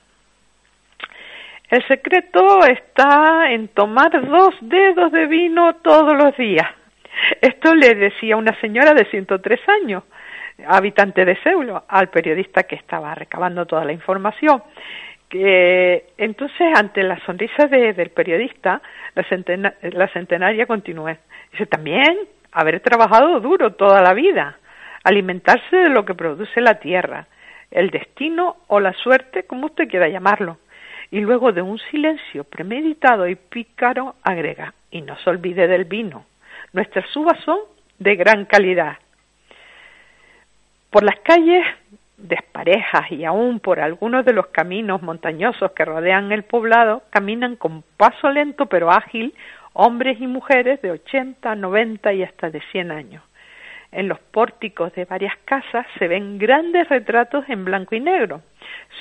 El 1.71 1.83
secreto 1.89 2.61
está 2.67 3.51
en 3.51 3.69
tomar 3.69 4.11
dos 4.29 4.55
dedos 4.61 5.11
de 5.11 5.27
vino 5.27 5.75
todos 5.77 6.15
los 6.17 6.37
días. 6.37 6.69
Esto 7.41 7.75
le 7.75 7.95
decía 7.95 8.37
una 8.37 8.59
señora 8.61 8.93
de 8.93 9.07
103 9.07 9.61
años, 9.83 10.05
habitante 10.67 11.25
de 11.25 11.37
Seulo, 11.43 11.85
al 11.89 12.11
periodista 12.11 12.65
que 12.65 12.77
estaba 12.77 13.15
recabando 13.15 13.67
toda 13.67 13.85
la 13.85 13.93
información. 13.93 14.63
Que, 15.28 16.07
entonces, 16.16 16.69
ante 16.76 17.02
la 17.02 17.19
sonrisa 17.25 17.66
del 17.66 18.11
periodista, 18.11 18.81
la, 19.14 19.75
la 19.83 20.09
centenaria 20.09 20.66
continúa. 20.66 21.16
Dice, 21.50 21.66
también 21.66 22.19
haber 22.52 22.81
trabajado 22.81 23.40
duro 23.40 23.73
toda 23.73 24.00
la 24.00 24.14
vida, 24.14 24.59
alimentarse 25.02 25.76
de 25.76 25.88
lo 25.88 26.04
que 26.04 26.14
produce 26.14 26.61
la 26.61 26.78
tierra, 26.78 27.26
el 27.71 27.90
destino 27.90 28.57
o 28.69 28.78
la 28.78 28.93
suerte, 28.93 29.45
como 29.45 29.66
usted 29.66 29.88
quiera 29.88 30.09
llamarlo 30.09 30.59
y 31.14 31.21
luego 31.21 31.52
de 31.52 31.62
un 31.62 31.78
silencio 31.78 32.43
premeditado 32.43 33.28
y 33.28 33.37
pícaro 33.37 34.16
agrega, 34.25 34.75
y 34.90 35.00
no 35.00 35.16
se 35.19 35.31
olvide 35.31 35.69
del 35.69 35.85
vino. 35.85 36.26
Nuestras 36.73 37.14
uvas 37.14 37.38
son 37.45 37.59
de 38.00 38.16
gran 38.16 38.47
calidad. 38.47 38.99
Por 40.90 41.04
las 41.04 41.21
calles 41.21 41.64
desparejas 42.25 43.12
y 43.12 43.25
aún 43.25 43.61
por 43.61 43.81
algunos 43.81 44.25
de 44.25 44.33
los 44.33 44.47
caminos 44.49 45.02
montañosos 45.02 45.73
que 45.73 45.85
rodean 45.85 46.33
el 46.33 46.43
poblado, 46.45 47.02
caminan 47.11 47.57
con 47.57 47.83
paso 47.97 48.31
lento 48.31 48.66
pero 48.66 48.90
ágil 48.90 49.35
hombres 49.75 50.21
y 50.21 50.26
mujeres 50.26 50.81
de 50.83 50.93
80, 50.93 51.54
90 51.54 52.12
y 52.14 52.23
hasta 52.23 52.49
de 52.49 52.62
100 52.73 52.90
años. 52.93 53.23
En 53.93 54.09
los 54.09 54.19
pórticos 54.19 54.93
de 54.95 55.04
varias 55.04 55.37
casas 55.45 55.87
se 55.99 56.09
ven 56.09 56.38
grandes 56.38 56.88
retratos 56.88 57.45
en 57.49 57.64
blanco 57.64 57.95
y 57.95 58.00
negro. 58.00 58.43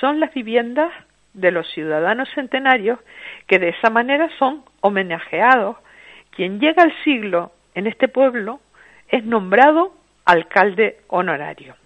Son 0.00 0.20
las 0.20 0.32
viviendas 0.34 0.92
de 1.32 1.50
los 1.50 1.68
ciudadanos 1.72 2.28
centenarios 2.34 2.98
que 3.46 3.58
de 3.58 3.70
esa 3.70 3.90
manera 3.90 4.28
son 4.38 4.64
homenajeados. 4.80 5.76
Quien 6.30 6.60
llega 6.60 6.82
al 6.82 6.92
siglo 7.04 7.52
en 7.74 7.86
este 7.86 8.08
pueblo 8.08 8.60
es 9.08 9.24
nombrado 9.24 9.94
alcalde 10.24 10.98
honorario. 11.08 11.76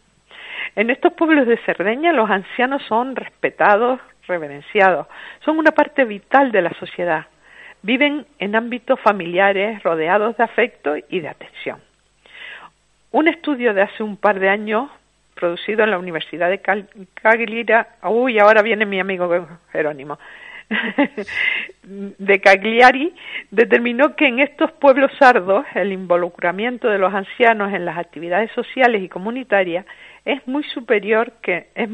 En 0.79 0.91
estos 0.91 1.13
pueblos 1.15 1.49
de 1.49 1.57
Cerdeña 1.67 2.13
los 2.13 2.31
ancianos 2.31 2.85
son 2.85 3.17
respetados, 3.17 3.99
reverenciados, 4.29 5.09
son 5.45 5.59
una 5.59 5.73
parte 5.73 6.05
vital 6.05 6.53
de 6.53 6.63
la 6.63 6.73
sociedad. 6.75 7.27
Viven 7.83 8.27
en 8.39 8.55
ámbitos 8.55 9.01
familiares 9.01 9.83
rodeados 9.83 10.37
de 10.37 10.45
afecto 10.45 10.95
y 11.09 11.19
de 11.19 11.31
atención. 11.31 11.81
Un 13.11 13.27
estudio 13.27 13.75
de 13.75 13.83
hace 13.83 14.05
un 14.05 14.17
par 14.17 14.39
de 14.39 14.51
años 14.51 14.89
producido 15.35 15.83
en 15.83 15.91
la 15.91 15.99
Universidad 15.99 16.49
de 16.49 16.61
Cagliari, 16.61 17.67
uy, 18.05 18.39
ahora 18.39 18.63
viene 18.63 18.87
mi 18.87 19.01
amigo 19.01 19.49
Jerónimo, 19.73 20.21
de 21.83 22.41
Cagliari, 22.41 23.13
determinó 23.51 24.15
que 24.15 24.29
en 24.29 24.39
estos 24.39 24.71
pueblos 24.71 25.11
sardos 25.19 25.67
el 25.75 25.93
involucramiento 25.93 26.89
de 26.89 26.99
los 26.99 27.13
ancianos 27.13 27.73
en 27.73 27.85
las 27.85 27.99
actividades 27.99 28.53
sociales 28.53 29.03
y 29.03 29.09
comunitarias 29.09 29.85
es 30.29 30.47
muy 30.47 30.63
superior 30.63 31.33
que 31.41 31.71
es 31.75 31.89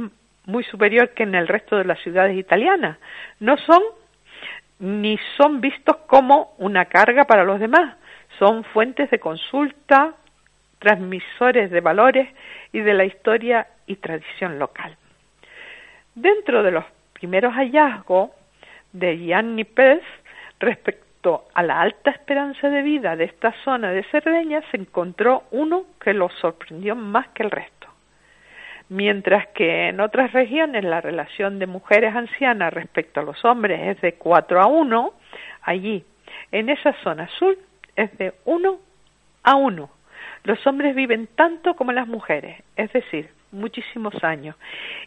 muy 0.46 0.64
superior 0.64 1.10
que 1.10 1.22
en 1.22 1.36
el 1.36 1.46
resto 1.46 1.76
de 1.76 1.84
las 1.84 2.00
ciudades 2.00 2.36
italianas. 2.36 2.98
No 3.38 3.56
son 3.58 3.80
ni 4.80 5.18
son 5.36 5.60
vistos 5.60 5.96
como 6.08 6.54
una 6.58 6.86
carga 6.86 7.24
para 7.24 7.44
los 7.44 7.60
demás, 7.60 7.96
son 8.40 8.64
fuentes 8.64 9.08
de 9.10 9.20
consulta, 9.20 10.14
transmisores 10.80 11.70
de 11.70 11.80
valores 11.80 12.28
y 12.72 12.80
de 12.80 12.92
la 12.92 13.04
historia 13.04 13.68
y 13.86 13.96
tradición 13.96 14.58
local. 14.58 14.96
Dentro 16.16 16.64
de 16.64 16.72
los 16.72 16.84
primeros 17.12 17.54
hallazgos 17.54 18.30
de 18.92 19.16
Gianni 19.16 19.64
Pez 19.64 20.02
respecto 20.58 21.46
a 21.54 21.62
la 21.62 21.80
alta 21.80 22.10
esperanza 22.10 22.68
de 22.68 22.82
vida 22.82 23.14
de 23.14 23.24
esta 23.24 23.54
zona 23.64 23.92
de 23.92 24.02
Cerdeña, 24.10 24.60
se 24.72 24.76
encontró 24.76 25.44
uno 25.52 25.84
que 26.00 26.12
lo 26.12 26.28
sorprendió 26.28 26.96
más 26.96 27.28
que 27.28 27.44
el 27.44 27.52
resto. 27.52 27.73
Mientras 28.88 29.48
que 29.48 29.88
en 29.88 30.00
otras 30.00 30.32
regiones 30.32 30.84
la 30.84 31.00
relación 31.00 31.58
de 31.58 31.66
mujeres 31.66 32.14
ancianas 32.14 32.72
respecto 32.72 33.20
a 33.20 33.24
los 33.24 33.44
hombres 33.44 33.96
es 33.96 34.00
de 34.02 34.14
4 34.14 34.60
a 34.60 34.66
1, 34.66 35.14
allí, 35.62 36.04
en 36.52 36.68
esa 36.68 36.92
zona 37.02 37.28
sur, 37.38 37.56
es 37.96 38.16
de 38.18 38.34
1 38.44 38.78
a 39.44 39.56
1 39.56 39.90
los 40.44 40.64
hombres 40.66 40.94
viven 40.94 41.26
tanto 41.34 41.74
como 41.74 41.92
las 41.92 42.06
mujeres, 42.06 42.62
es 42.76 42.92
decir, 42.92 43.30
muchísimos 43.50 44.22
años. 44.22 44.56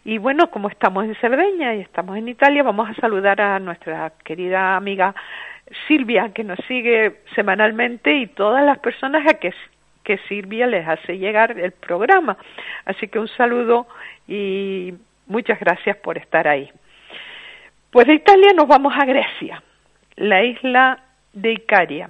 Y 0.04 0.18
bueno, 0.18 0.50
como 0.50 0.68
estamos 0.68 1.04
en 1.04 1.14
Cerdeña 1.16 1.74
y 1.76 1.80
estamos 1.80 2.16
en 2.16 2.28
Italia, 2.28 2.64
vamos 2.64 2.90
a 2.90 2.94
saludar 2.94 3.40
a 3.40 3.58
nuestra 3.60 4.12
querida 4.24 4.76
amiga 4.76 5.14
Silvia, 5.86 6.32
que 6.34 6.42
nos 6.42 6.58
sigue 6.66 7.20
semanalmente, 7.36 8.12
y 8.14 8.26
todas 8.26 8.64
las 8.64 8.78
personas 8.78 9.26
a 9.28 9.34
que, 9.34 9.54
que 10.08 10.16
Silvia 10.26 10.66
les 10.66 10.88
hace 10.88 11.18
llegar 11.18 11.60
el 11.60 11.72
programa. 11.72 12.38
Así 12.86 13.08
que 13.08 13.18
un 13.18 13.28
saludo 13.28 13.86
y 14.26 14.94
muchas 15.26 15.60
gracias 15.60 15.98
por 15.98 16.16
estar 16.16 16.48
ahí. 16.48 16.72
Pues 17.90 18.06
de 18.06 18.14
Italia 18.14 18.54
nos 18.56 18.66
vamos 18.66 18.94
a 18.96 19.04
Grecia, 19.04 19.62
la 20.16 20.42
isla 20.42 20.98
de 21.34 21.52
Icaria. 21.52 22.08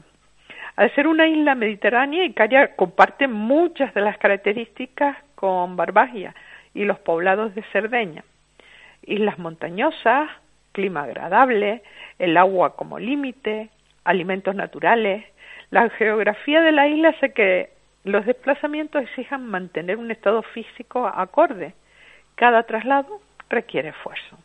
Al 0.77 0.95
ser 0.95 1.09
una 1.09 1.27
isla 1.27 1.57
mediterránea, 1.57 2.25
Icaria 2.25 2.77
comparte 2.77 3.27
muchas 3.27 3.93
de 3.95 4.01
las 4.01 4.17
características 4.19 5.17
con 5.35 5.75
Barbagia 5.75 6.37
y 6.75 6.85
los 6.85 7.01
poblados 7.01 7.53
de 7.57 7.65
Cerdeña. 7.73 8.23
Islas 9.07 9.41
montañosas, 9.41 10.31
clima 10.71 11.03
agradable, 11.03 11.83
el 12.21 12.37
agua 12.37 12.77
como 12.77 13.01
límite, 13.01 13.71
alimentos 14.05 14.55
naturales. 14.55 15.25
La 15.71 15.91
geografía 15.91 16.61
de 16.61 16.71
la 16.71 16.87
isla 16.87 17.09
hace 17.09 17.33
que 17.33 17.78
los 18.05 18.25
desplazamientos 18.27 19.03
exijan 19.03 19.47
mantener 19.47 19.97
un 19.97 20.11
estado 20.11 20.43
físico 20.43 21.07
acorde. 21.07 21.75
Cada 22.35 22.63
traslado 22.63 23.21
requiere 23.49 23.91
esfuerzo. 23.91 24.39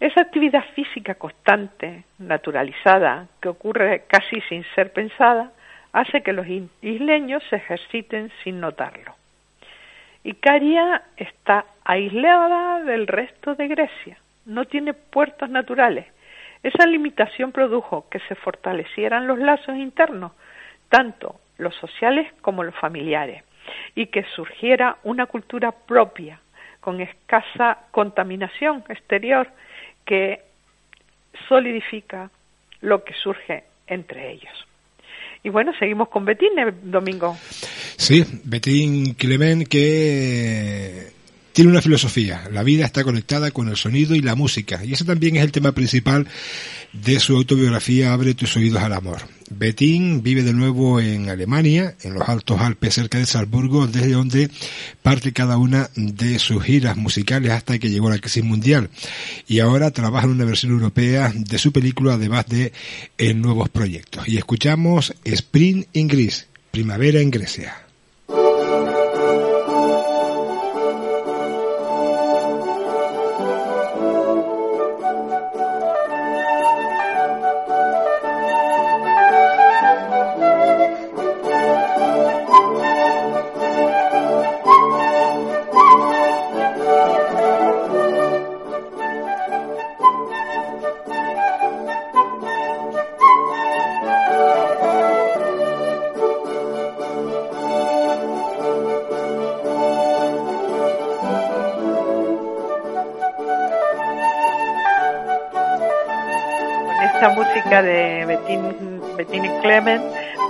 Esa 0.00 0.22
actividad 0.22 0.64
física 0.74 1.14
constante, 1.14 2.04
naturalizada, 2.18 3.28
que 3.40 3.48
ocurre 3.48 4.04
casi 4.08 4.40
sin 4.42 4.64
ser 4.74 4.92
pensada, 4.92 5.52
hace 5.92 6.22
que 6.22 6.32
los 6.32 6.46
isleños 6.82 7.42
se 7.48 7.56
ejerciten 7.56 8.30
sin 8.42 8.60
notarlo. 8.60 9.14
Icaria 10.24 11.02
está 11.16 11.64
aislada 11.84 12.82
del 12.82 13.06
resto 13.06 13.54
de 13.54 13.68
Grecia, 13.68 14.18
no 14.46 14.64
tiene 14.64 14.94
puertos 14.94 15.48
naturales. 15.48 16.06
Esa 16.62 16.86
limitación 16.86 17.52
produjo 17.52 18.08
que 18.10 18.20
se 18.20 18.34
fortalecieran 18.34 19.26
los 19.26 19.38
lazos 19.38 19.76
internos, 19.76 20.32
tanto 20.88 21.40
los 21.58 21.74
sociales 21.76 22.32
como 22.40 22.64
los 22.64 22.74
familiares, 22.74 23.42
y 23.94 24.06
que 24.06 24.24
surgiera 24.34 24.98
una 25.04 25.26
cultura 25.26 25.72
propia, 25.72 26.40
con 26.80 27.00
escasa 27.00 27.78
contaminación 27.90 28.84
exterior 28.88 29.48
que 30.04 30.42
solidifica 31.48 32.30
lo 32.82 33.04
que 33.04 33.14
surge 33.14 33.64
entre 33.86 34.32
ellos. 34.32 34.52
Y 35.42 35.48
bueno, 35.48 35.72
seguimos 35.78 36.08
con 36.08 36.24
Betín, 36.24 36.52
Domingo. 36.82 37.36
Sí, 37.38 38.24
Betín 38.44 39.14
Clement, 39.14 39.66
que 39.68 41.13
tiene 41.54 41.70
una 41.70 41.80
filosofía. 41.80 42.48
La 42.52 42.64
vida 42.64 42.84
está 42.84 43.04
conectada 43.04 43.52
con 43.52 43.68
el 43.68 43.76
sonido 43.76 44.16
y 44.16 44.20
la 44.20 44.34
música. 44.34 44.84
Y 44.84 44.92
ese 44.92 45.04
también 45.04 45.36
es 45.36 45.42
el 45.44 45.52
tema 45.52 45.70
principal 45.70 46.26
de 46.92 47.20
su 47.20 47.36
autobiografía 47.36 48.12
Abre 48.12 48.34
tus 48.34 48.56
oídos 48.56 48.82
al 48.82 48.92
amor. 48.92 49.18
Bettín 49.50 50.24
vive 50.24 50.42
de 50.42 50.52
nuevo 50.52 51.00
en 51.00 51.28
Alemania, 51.28 51.94
en 52.02 52.14
los 52.14 52.28
Altos 52.28 52.60
Alpes 52.60 52.94
cerca 52.94 53.18
de 53.18 53.26
Salzburgo, 53.26 53.86
desde 53.86 54.10
donde 54.10 54.50
parte 55.02 55.32
cada 55.32 55.56
una 55.56 55.90
de 55.94 56.40
sus 56.40 56.60
giras 56.60 56.96
musicales 56.96 57.52
hasta 57.52 57.78
que 57.78 57.88
llegó 57.88 58.10
la 58.10 58.18
crisis 58.18 58.42
mundial. 58.42 58.90
Y 59.46 59.60
ahora 59.60 59.92
trabaja 59.92 60.26
en 60.26 60.32
una 60.32 60.44
versión 60.44 60.72
europea 60.72 61.32
de 61.36 61.58
su 61.58 61.70
película, 61.70 62.14
además 62.14 62.46
de 62.48 62.72
en 63.16 63.40
nuevos 63.40 63.68
proyectos. 63.68 64.28
Y 64.28 64.38
escuchamos 64.38 65.14
Spring 65.22 65.84
in 65.92 66.08
Greece, 66.08 66.46
Primavera 66.72 67.20
en 67.20 67.30
Grecia. 67.30 67.83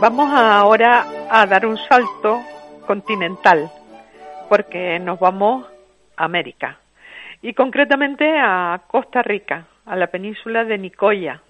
Vamos 0.01 0.29
ahora 0.35 1.05
a 1.31 1.47
dar 1.47 1.67
un 1.67 1.77
salto 1.77 2.43
continental, 2.85 3.71
porque 4.49 4.99
nos 4.99 5.21
vamos 5.21 5.69
a 6.17 6.25
América, 6.25 6.81
y 7.41 7.55
concretamente 7.55 8.37
a 8.37 8.83
Costa 8.89 9.23
Rica, 9.23 9.67
a 9.87 9.95
la 9.95 10.09
península 10.09 10.65
de 10.65 10.79
Nicoya. 10.79 11.41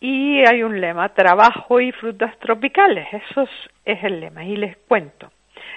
Y 0.00 0.42
hay 0.46 0.62
un 0.62 0.80
lema, 0.80 1.10
trabajo 1.10 1.78
y 1.78 1.92
frutas 1.92 2.38
tropicales, 2.38 3.06
eso 3.12 3.46
es 3.84 4.02
el 4.02 4.20
lema, 4.20 4.46
y 4.46 4.56
les 4.56 4.78
cuento. 4.78 5.30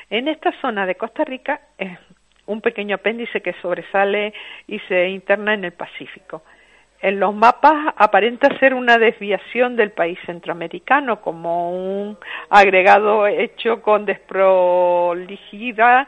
En 0.10 0.30
esta 0.30 0.54
zona 0.62 0.86
de 0.86 0.96
Costa 0.96 1.26
Rica 1.26 1.60
es 1.78 2.00
un 2.46 2.62
pequeño 2.62 2.96
apéndice 2.96 3.42
que 3.42 3.52
sobresale 3.62 4.34
y 4.66 4.80
se 4.80 5.10
interna 5.10 5.56
en 5.56 5.66
el 5.66 5.74
Pacífico 5.74 6.42
en 7.02 7.20
los 7.20 7.34
mapas 7.34 7.94
aparenta 7.96 8.50
ser 8.60 8.74
una 8.74 8.98
desviación 8.98 9.78
del 9.78 9.92
país 9.92 10.20
centroamericano, 10.26 11.22
como 11.22 11.72
un 11.72 12.18
agregado 12.50 13.26
hecho 13.28 13.82
con 13.82 14.06
desprolijidad. 14.06 16.08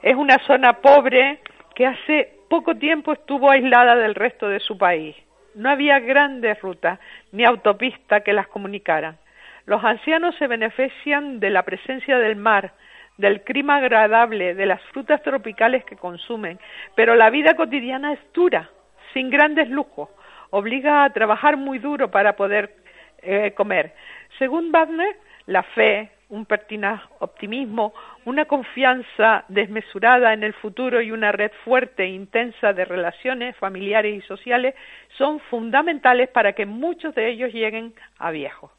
Es 0.00 0.14
una 0.14 0.38
zona 0.46 0.74
pobre 0.74 1.40
que 1.74 1.86
hace 1.86 2.34
poco 2.48 2.76
tiempo 2.76 3.12
estuvo 3.12 3.50
aislada 3.50 3.96
del 3.96 4.14
resto 4.14 4.48
de 4.48 4.60
su 4.60 4.78
país. 4.78 5.16
No 5.54 5.70
había 5.70 5.98
grandes 5.98 6.60
rutas 6.60 7.00
ni 7.32 7.44
autopistas 7.44 8.22
que 8.22 8.32
las 8.32 8.46
comunicaran. 8.46 9.18
Los 9.66 9.82
ancianos 9.82 10.36
se 10.36 10.46
benefician 10.46 11.40
de 11.40 11.50
la 11.50 11.64
presencia 11.64 12.18
del 12.18 12.36
mar, 12.36 12.72
del 13.16 13.42
clima 13.42 13.76
agradable, 13.76 14.54
de 14.54 14.66
las 14.66 14.80
frutas 14.92 15.20
tropicales 15.22 15.84
que 15.84 15.96
consumen, 15.96 16.58
pero 16.94 17.16
la 17.16 17.30
vida 17.30 17.54
cotidiana 17.54 18.12
es 18.12 18.20
dura 18.32 18.70
sin 19.12 19.30
grandes 19.30 19.68
lujos, 19.68 20.08
obliga 20.50 21.04
a 21.04 21.10
trabajar 21.10 21.56
muy 21.56 21.78
duro 21.78 22.10
para 22.10 22.36
poder 22.36 22.74
eh, 23.22 23.52
comer. 23.54 23.94
Según 24.38 24.72
Wagner, 24.72 25.16
la 25.46 25.62
fe, 25.62 26.10
un 26.28 26.46
pertinaz 26.46 27.02
optimismo, 27.18 27.92
una 28.24 28.46
confianza 28.46 29.44
desmesurada 29.48 30.32
en 30.32 30.42
el 30.42 30.54
futuro 30.54 31.02
y 31.02 31.10
una 31.10 31.30
red 31.30 31.52
fuerte 31.64 32.04
e 32.04 32.08
intensa 32.08 32.72
de 32.72 32.84
relaciones 32.84 33.56
familiares 33.56 34.16
y 34.16 34.26
sociales 34.26 34.74
son 35.18 35.40
fundamentales 35.40 36.28
para 36.30 36.54
que 36.54 36.64
muchos 36.64 37.14
de 37.14 37.28
ellos 37.28 37.52
lleguen 37.52 37.94
a 38.18 38.30
viejos. 38.30 38.70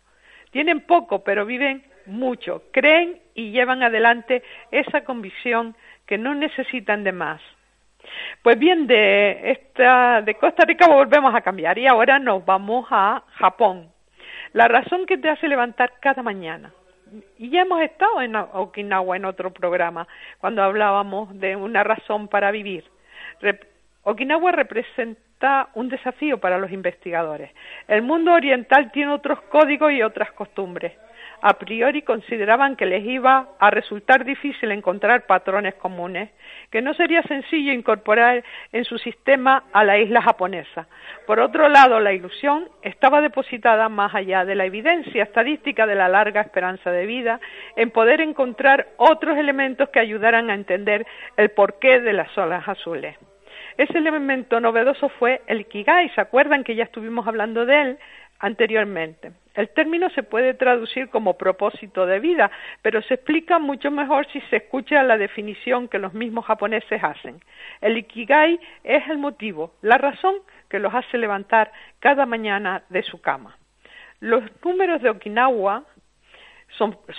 Tienen 0.52 0.82
poco, 0.82 1.24
pero 1.24 1.46
viven 1.46 1.84
mucho, 2.06 2.64
creen 2.72 3.20
y 3.36 3.52
llevan 3.52 3.84
adelante 3.84 4.44
esa 4.72 5.04
convicción 5.04 5.76
que 6.06 6.18
no 6.18 6.36
necesitan 6.36 7.04
de 7.04 7.12
más. 7.12 7.42
Pues 8.42 8.60
bien, 8.60 8.88
de, 8.88 9.52
esta, 9.52 10.22
de 10.22 10.36
Costa 10.36 10.66
Rica 10.66 10.88
volvemos 10.88 11.34
a 11.34 11.42
cambiar 11.42 11.78
y 11.78 11.88
ahora 11.88 12.20
nos 12.20 12.46
vamos 12.46 12.86
a 12.90 13.24
Japón. 13.36 13.90
La 14.54 14.68
razón 14.68 15.06
que 15.06 15.18
te 15.18 15.30
hace 15.30 15.48
levantar 15.48 15.94
cada 16.00 16.22
mañana. 16.22 16.72
Y 17.38 17.50
ya 17.50 17.62
hemos 17.62 17.82
estado 17.82 18.22
en 18.22 18.36
Okinawa 18.36 19.16
en 19.16 19.26
otro 19.26 19.52
programa, 19.52 20.08
cuando 20.40 20.64
hablábamos 20.64 21.40
de 21.40 21.56
una 21.56 21.84
razón 21.84 22.28
para 22.28 22.52
vivir. 22.52 22.86
Okinawa 24.04 24.52
representa 24.52 25.70
un 25.76 25.90
desafío 25.90 26.40
para 26.40 26.58
los 26.58 26.72
investigadores. 26.72 27.52
El 27.88 28.02
mundo 28.02 28.34
oriental 28.34 28.92
tiene 28.92 29.12
otros 29.12 29.42
códigos 29.44 29.92
y 29.92 30.02
otras 30.02 30.32
costumbres 30.32 30.94
a 31.46 31.60
priori 31.60 32.04
consideraban 32.04 32.78
que 32.78 32.86
les 32.86 33.06
iba 33.06 33.50
a 33.60 33.70
resultar 33.70 34.24
difícil 34.24 34.72
encontrar 34.72 35.26
patrones 35.26 35.76
comunes, 35.76 36.30
que 36.72 36.82
no 36.82 36.94
sería 36.94 37.22
sencillo 37.24 37.74
incorporar 37.74 38.46
en 38.72 38.86
su 38.86 38.98
sistema 38.98 39.66
a 39.74 39.84
la 39.84 39.98
isla 39.98 40.22
japonesa. 40.22 40.88
Por 41.28 41.42
otro 41.42 41.68
lado, 41.68 42.00
la 42.00 42.14
ilusión 42.14 42.70
estaba 42.82 43.20
depositada 43.20 43.90
más 43.90 44.16
allá 44.16 44.46
de 44.46 44.56
la 44.56 44.64
evidencia 44.64 45.24
estadística 45.24 45.86
de 45.86 45.96
la 45.96 46.08
larga 46.08 46.40
esperanza 46.40 46.92
de 46.92 47.06
vida 47.06 47.42
en 47.76 47.92
poder 47.92 48.22
encontrar 48.22 48.88
otros 48.96 49.38
elementos 49.38 49.90
que 49.90 50.00
ayudaran 50.00 50.50
a 50.50 50.54
entender 50.54 51.06
el 51.36 51.50
porqué 51.50 52.00
de 52.00 52.14
las 52.14 52.38
olas 52.38 52.66
azules. 52.70 53.18
Ese 53.78 53.98
elemento 53.98 54.60
novedoso 54.60 55.10
fue 55.10 55.42
el 55.48 55.62
Ikigai, 55.62 56.10
¿se 56.10 56.22
acuerdan 56.22 56.64
que 56.64 56.76
ya 56.76 56.84
estuvimos 56.84 57.28
hablando 57.28 57.66
de 57.66 57.82
él 57.82 57.98
anteriormente? 58.40 59.32
El 59.54 59.70
término 59.70 60.10
se 60.10 60.24
puede 60.24 60.56
traducir 60.56 61.10
como 61.10 61.38
propósito 61.38 62.08
de 62.08 62.20
vida, 62.20 62.50
pero 62.82 63.02
se 63.04 63.16
explica 63.16 63.60
mucho 63.60 63.92
mejor 63.92 64.26
si 64.32 64.42
se 64.50 64.58
escucha 64.58 65.04
la 65.04 65.18
definición 65.18 65.88
que 65.88 66.00
los 66.00 66.14
mismos 66.14 66.46
japoneses 66.46 67.04
hacen. 67.04 67.40
El 67.80 67.98
ikigai 67.98 68.60
es 68.84 69.08
el 69.10 69.20
motivo, 69.20 69.74
la 69.82 69.98
razón 69.98 70.36
que 70.70 70.80
los 70.80 70.94
hace 70.94 71.20
levantar 71.20 71.72
cada 72.00 72.26
mañana 72.26 72.84
de 72.90 73.04
su 73.04 73.22
cama. 73.22 73.56
Los 74.20 74.44
números 74.64 75.02
de 75.04 75.12
Okinawa 75.12 75.84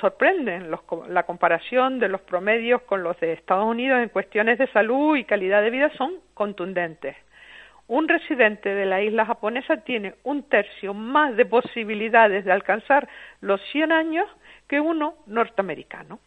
sorprenden 0.01 0.73
la 1.11 1.23
comparación 1.23 2.01
de 2.01 2.09
los 2.09 2.21
promedios 2.23 2.83
con 2.83 3.05
los 3.05 3.19
de 3.21 3.35
Estados 3.35 3.67
Unidos 3.67 4.03
en 4.03 4.09
cuestiones 4.09 4.59
de 4.59 4.67
salud 4.69 5.17
y 5.17 5.23
calidad 5.23 5.63
de 5.63 5.71
vida 5.71 5.91
son 5.91 6.15
contundentes 6.35 7.15
un 7.87 8.09
residente 8.09 8.75
de 8.75 8.87
la 8.87 9.03
isla 9.03 9.27
japonesa 9.27 9.79
tiene 9.79 10.15
un 10.23 10.43
tercio 10.49 10.95
más 10.95 11.37
de 11.37 11.45
posibilidades 11.45 12.45
de 12.45 12.53
alcanzar 12.53 13.09
los 13.41 13.61
100 13.73 13.93
años 13.93 14.27
que 14.69 14.81
uno 14.81 15.15
norteamericano. 15.27 16.19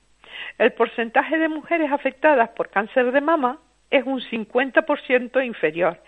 El 0.57 0.73
porcentaje 0.73 1.37
de 1.37 1.47
mujeres 1.47 1.91
afectadas 1.91 2.49
por 2.49 2.69
cáncer 2.69 3.11
de 3.11 3.21
mama 3.21 3.59
es 3.89 4.05
un 4.05 4.19
50% 4.19 5.45
inferior 5.45 5.99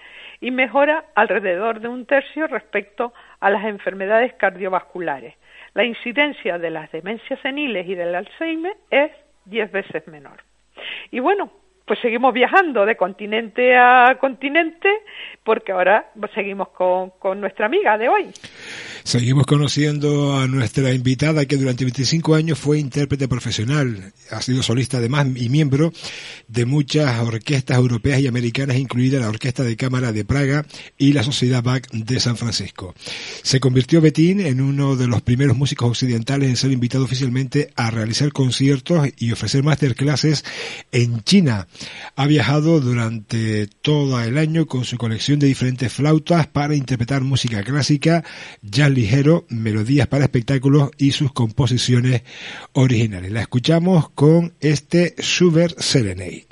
y 0.42 0.52
mejora 0.52 1.06
alrededor 1.16 1.80
de 1.80 1.88
un 1.88 2.06
tercio 2.06 2.48
respecto 2.48 3.14
a 3.40 3.50
las 3.50 3.66
enfermedades 3.66 4.34
cardiovasculares. 4.34 5.36
La 5.74 5.84
incidencia 5.84 6.58
de 6.58 6.70
las 6.70 6.92
demencias 6.92 7.40
seniles 7.42 7.88
y 7.88 7.96
del 7.96 8.16
Alzheimer 8.16 8.76
es 8.90 9.12
10 9.46 9.72
veces 9.72 10.08
menor. 10.08 10.44
Y 11.12 11.20
bueno, 11.20 11.52
pues 11.90 12.00
seguimos 12.02 12.36
viajando 12.36 12.86
de 12.86 12.96
continente 12.96 13.76
a 13.76 14.16
continente 14.20 14.88
porque 15.44 15.72
ahora 15.72 16.12
seguimos 16.36 16.68
con, 16.68 17.10
con 17.18 17.42
nuestra 17.42 17.66
amiga 17.66 17.98
de 17.98 18.08
hoy. 18.08 18.30
Seguimos 19.04 19.46
conociendo 19.46 20.38
a 20.38 20.48
nuestra 20.48 20.94
invitada 20.94 21.46
que 21.46 21.58
durante 21.58 21.86
25 21.86 22.36
años 22.36 22.60
fue 22.60 22.80
intérprete 22.80 23.28
profesional, 23.28 24.14
ha 24.32 24.42
sido 24.42 24.64
solista 24.64 24.98
además 24.98 25.28
y 25.36 25.50
miembro 25.50 25.92
de 26.48 26.66
muchas 26.66 27.20
orquestas 27.20 27.78
europeas 27.78 28.20
y 28.20 28.28
americanas, 28.28 28.78
incluida 28.78 29.20
la 29.20 29.30
Orquesta 29.30 29.64
de 29.64 29.76
Cámara 29.76 30.12
de 30.12 30.26
Praga 30.26 30.66
y 30.98 31.14
la 31.14 31.24
Sociedad 31.24 31.64
Bach 31.64 31.88
de 31.92 32.20
San 32.20 32.38
Francisco. 32.38 32.94
Se 33.44 33.60
convirtió 33.60 34.02
Betín 34.02 34.40
en 34.42 34.62
uno 34.62 34.96
de 34.96 35.08
los 35.08 35.22
primeros 35.22 35.58
músicos 35.58 35.90
occidentales 35.90 36.50
en 36.50 36.58
ser 36.58 36.72
invitado 36.72 37.04
oficialmente 37.04 37.72
a 37.76 37.92
realizar 37.92 38.32
conciertos 38.32 39.10
y 39.18 39.32
ofrecer 39.32 39.64
masterclasses 39.64 40.44
en 40.92 41.24
China. 41.24 41.68
Ha 42.16 42.28
viajado 42.28 42.80
durante 42.80 43.68
todo 43.82 44.22
el 44.22 44.38
año 44.38 44.66
con 44.66 44.86
su 44.86 44.98
colección 44.98 45.40
de 45.40 45.48
diferentes 45.48 45.92
flautas 45.92 46.48
para 46.48 46.76
interpretar 46.76 47.22
música 47.22 47.64
clásica, 47.64 48.24
jazz 48.62 48.89
ligero, 48.90 49.46
melodías 49.50 50.08
para 50.08 50.26
espectáculos 50.26 50.92
y 50.98 51.12
sus 51.12 51.32
composiciones 51.32 52.24
originales. 52.74 53.32
La 53.32 53.42
escuchamos 53.42 54.10
con 54.10 54.54
este 54.60 55.16
Schubert 55.20 55.80
Serenade. 55.80 56.49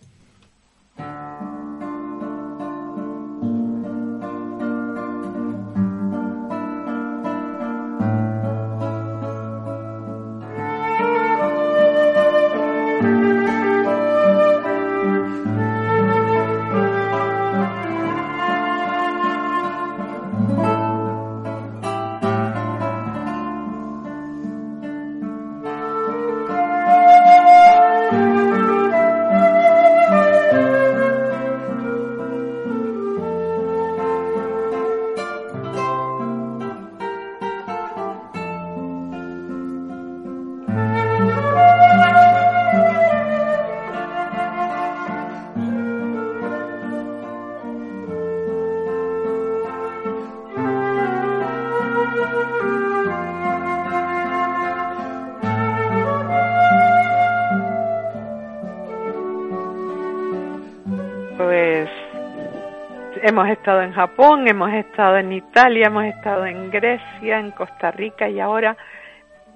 Hemos 63.38 63.50
estado 63.50 63.84
en 63.84 63.94
Japón, 63.94 64.48
hemos 64.48 64.74
estado 64.74 65.16
en 65.18 65.32
Italia, 65.32 65.88
hemos 65.88 66.06
estado 66.06 66.48
en 66.48 66.72
Grecia, 66.72 67.38
en 67.38 67.52
Costa 67.52 67.92
Rica 67.92 68.28
y 68.28 68.40
ahora 68.40 68.76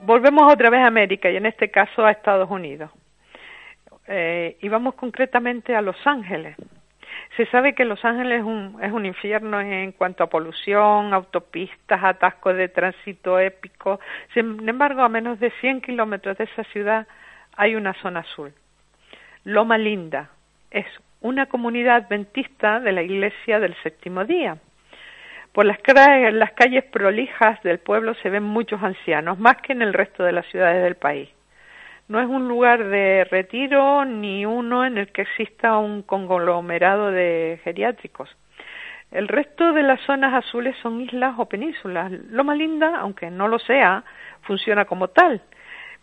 volvemos 0.04 0.54
otra 0.54 0.70
vez 0.70 0.82
a 0.82 0.88
América 0.88 1.32
y 1.32 1.38
en 1.38 1.48
este 1.48 1.72
caso 1.72 2.06
a 2.06 2.12
Estados 2.12 2.48
Unidos. 2.52 2.92
Eh, 4.06 4.56
y 4.62 4.70
vamos 4.70 4.94
concretamente 4.94 5.76
a 5.76 5.82
Los 5.82 5.96
Ángeles. 6.06 6.58
Se 7.38 7.48
sabe 7.48 7.74
que 7.74 7.84
Los 7.84 8.06
Ángeles 8.06 8.42
es 8.42 8.46
un, 8.46 8.78
es 8.84 8.92
un 8.92 9.08
infierno 9.08 9.60
en 9.60 9.94
cuanto 9.94 10.24
a 10.24 10.30
polución, 10.30 11.12
autopistas, 11.12 12.04
atascos 12.04 12.56
de 12.58 12.70
tránsito 12.70 13.40
épico. 13.40 14.00
Sin 14.36 14.70
embargo, 14.70 15.02
a 15.02 15.10
menos 15.10 15.40
de 15.40 15.50
100 15.60 15.82
kilómetros 15.82 16.38
de 16.38 16.44
esa 16.44 16.64
ciudad 16.66 17.08
hay 17.58 17.74
una 17.74 17.96
zona 17.96 18.20
azul. 18.20 18.54
Loma 19.44 19.80
Linda 19.80 20.30
es 20.70 20.86
una 21.22 21.46
comunidad 21.46 22.06
adventista 22.06 22.80
de 22.80 22.92
la 22.92 23.04
Iglesia 23.04 23.60
del 23.60 23.76
Séptimo 23.84 24.26
Día. 24.26 24.58
Por 25.54 25.66
las, 25.66 25.78
las 26.34 26.52
calles 26.54 26.84
prolijas 26.86 27.62
del 27.64 27.80
pueblo 27.80 28.14
se 28.16 28.30
ven 28.30 28.44
muchos 28.44 28.82
ancianos, 28.82 29.38
más 29.40 29.58
que 29.58 29.74
en 29.74 29.82
el 29.82 29.94
resto 29.94 30.24
de 30.24 30.32
las 30.32 30.46
ciudades 30.48 30.84
del 30.84 30.96
país. 30.96 31.30
No 32.08 32.20
es 32.20 32.28
un 32.28 32.48
lugar 32.48 32.84
de 32.86 33.26
retiro 33.30 34.04
ni 34.06 34.46
uno 34.46 34.84
en 34.86 34.98
el 34.98 35.12
que 35.12 35.22
exista 35.22 35.78
un 35.78 36.02
conglomerado 36.02 37.12
de 37.12 37.60
geriátricos. 37.64 38.30
El 39.12 39.28
resto 39.28 39.74
de 39.74 39.84
las 39.84 40.00
zonas 40.02 40.34
azules 40.34 40.76
son 40.82 41.02
islas 41.02 41.36
o 41.38 41.46
penínsulas. 41.46 42.12
Loma 42.30 42.56
Linda, 42.56 42.98
aunque 42.98 43.30
no 43.30 43.48
lo 43.48 43.60
sea, 43.60 44.04
funciona 44.42 44.86
como 44.86 45.10
tal 45.10 45.42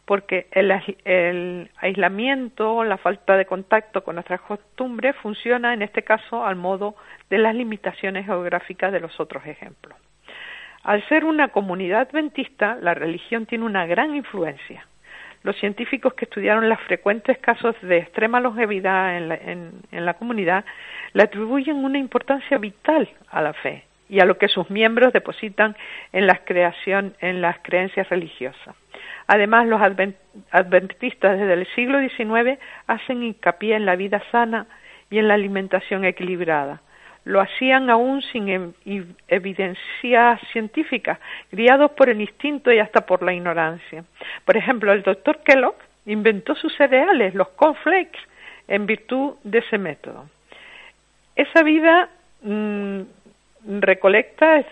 porque 0.09 0.47
el, 0.53 1.69
aislamiento, 1.77 2.83
la 2.83 2.97
falta 2.97 3.37
de 3.37 3.45
contacto 3.45 4.03
con 4.03 4.15
nuestras 4.15 4.41
costumbres 4.41 5.15
funciona 5.17 5.75
en 5.75 5.83
este 5.83 6.03
caso 6.03 6.47
al 6.47 6.57
modo 6.57 6.97
de 7.29 7.37
las 7.37 7.55
limitaciones 7.55 8.25
geográficas 8.25 8.91
de 8.91 9.01
los 9.01 9.21
otros 9.21 9.45
ejemplos. 9.45 9.99
Al 10.83 11.07
ser 11.11 11.27
una 11.27 11.49
comunidad 11.49 12.09
adventista, 12.09 12.79
la 12.81 12.95
religión 12.95 13.45
tiene 13.45 13.67
una 13.67 13.85
gran 13.85 14.15
influencia. 14.15 14.87
Los 15.43 15.57
científicos 15.57 16.15
que 16.15 16.25
estudiaron 16.25 16.71
los 16.71 16.81
frecuentes 16.81 17.37
casos 17.37 17.77
de 17.83 17.99
extrema 17.99 18.41
longevidad 18.41 19.15
en 19.15 19.29
la, 19.29 19.35
en 19.35 20.07
la 20.07 20.15
comunidad 20.15 20.65
le 21.13 21.25
atribuyen 21.25 21.85
una 21.85 21.99
importancia 21.99 22.57
vital 22.57 23.11
a 23.29 23.43
la 23.43 23.53
fe 23.53 23.85
y 24.09 24.21
a 24.21 24.25
lo 24.25 24.39
que 24.39 24.49
sus 24.49 24.71
miembros 24.71 25.13
depositan 25.13 25.77
en 26.15 26.27
las, 26.27 26.41
en 26.47 27.43
las 27.43 27.59
creencias 27.59 28.09
religiosas. 28.09 28.75
Además, 29.29 29.67
los 29.67 29.81
adventistas 30.51 31.39
desde 31.39 31.53
el 31.53 31.67
siglo 31.75 32.01
XIX 32.01 32.59
hacen 32.87 33.23
hincapié 33.23 33.77
en 33.77 33.85
la 33.85 33.95
vida 33.95 34.23
sana 34.33 34.67
y 35.11 35.19
en 35.19 35.29
la 35.29 35.35
alimentación 35.35 36.07
equilibrada. 36.07 36.81
Lo 37.25 37.43
hacían 37.43 37.91
aún 37.91 38.23
sin 38.23 38.49
em-, 38.49 38.73
evidencia 39.29 40.41
científica, 40.51 41.21
guiados 41.53 41.91
por 41.91 42.09
el 42.09 42.23
instinto 42.23 42.73
y 42.73 42.79
hasta 42.79 43.03
por 43.03 43.23
la 43.23 43.35
ignorancia. 43.35 44.03
Por 44.47 44.57
ejemplo, 44.57 44.93
el 44.93 45.03
doctor 45.03 45.41
Kellogg 45.45 45.77
inventó 46.07 46.55
sus 46.55 46.75
cereales, 46.77 47.35
los 47.35 47.49
cornflakes, 47.51 48.19
en 48.67 48.87
virtud 48.87 49.35
de 49.45 49.59
ese 49.59 49.77
método. 49.77 50.29
Esa 51.37 51.63
vida 51.63 52.09
mm, 52.43 53.01
recolecta, 53.69 54.65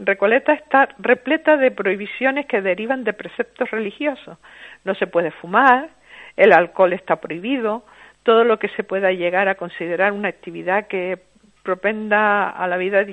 Recoleta 0.00 0.52
está 0.52 0.88
repleta 0.98 1.56
de 1.56 1.70
prohibiciones 1.70 2.46
que 2.46 2.60
derivan 2.60 3.04
de 3.04 3.12
preceptos 3.12 3.70
religiosos. 3.70 4.38
No 4.84 4.94
se 4.96 5.06
puede 5.06 5.30
fumar, 5.30 5.88
el 6.36 6.52
alcohol 6.52 6.92
está 6.92 7.16
prohibido, 7.16 7.84
todo 8.24 8.44
lo 8.44 8.58
que 8.58 8.68
se 8.70 8.82
pueda 8.82 9.12
llegar 9.12 9.48
a 9.48 9.54
considerar 9.54 10.12
una 10.12 10.28
actividad 10.28 10.88
que 10.88 11.18
propenda 11.62 12.50
a 12.50 12.66
la 12.66 12.76
vida 12.76 13.04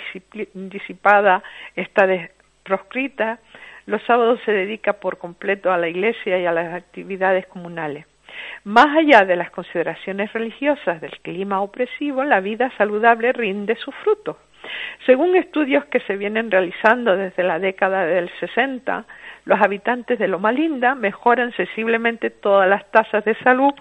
disipada 0.54 1.44
está 1.76 2.08
proscrita. 2.64 3.40
Los 3.86 4.04
sábados 4.04 4.40
se 4.44 4.52
dedica 4.52 4.94
por 4.94 5.18
completo 5.18 5.72
a 5.72 5.78
la 5.78 5.88
iglesia 5.88 6.40
y 6.40 6.46
a 6.46 6.52
las 6.52 6.74
actividades 6.74 7.46
comunales. 7.48 8.06
Más 8.64 8.88
allá 8.88 9.24
de 9.24 9.36
las 9.36 9.52
consideraciones 9.52 10.34
religiosas 10.34 11.00
del 11.00 11.18
clima 11.22 11.62
opresivo, 11.62 12.24
la 12.24 12.40
vida 12.40 12.72
saludable 12.78 13.32
rinde 13.34 13.76
sus 13.76 13.96
frutos. 13.96 14.36
Según 15.06 15.36
estudios 15.36 15.86
que 15.86 16.00
se 16.02 16.18
vienen 16.18 16.52
realizando 16.52 17.16
desde 17.16 17.44
la 17.44 17.60
década 17.60 18.06
del 18.06 18.30
60, 18.40 19.06
los 19.46 19.62
habitantes 19.62 20.20
de 20.20 20.28
Loma 20.28 20.52
Linda 20.52 20.96
mejoran 20.96 21.54
sensiblemente 21.54 22.30
todas 22.30 22.68
las 22.68 22.90
tasas 22.92 23.24
de 23.24 23.36
salud 23.36 23.74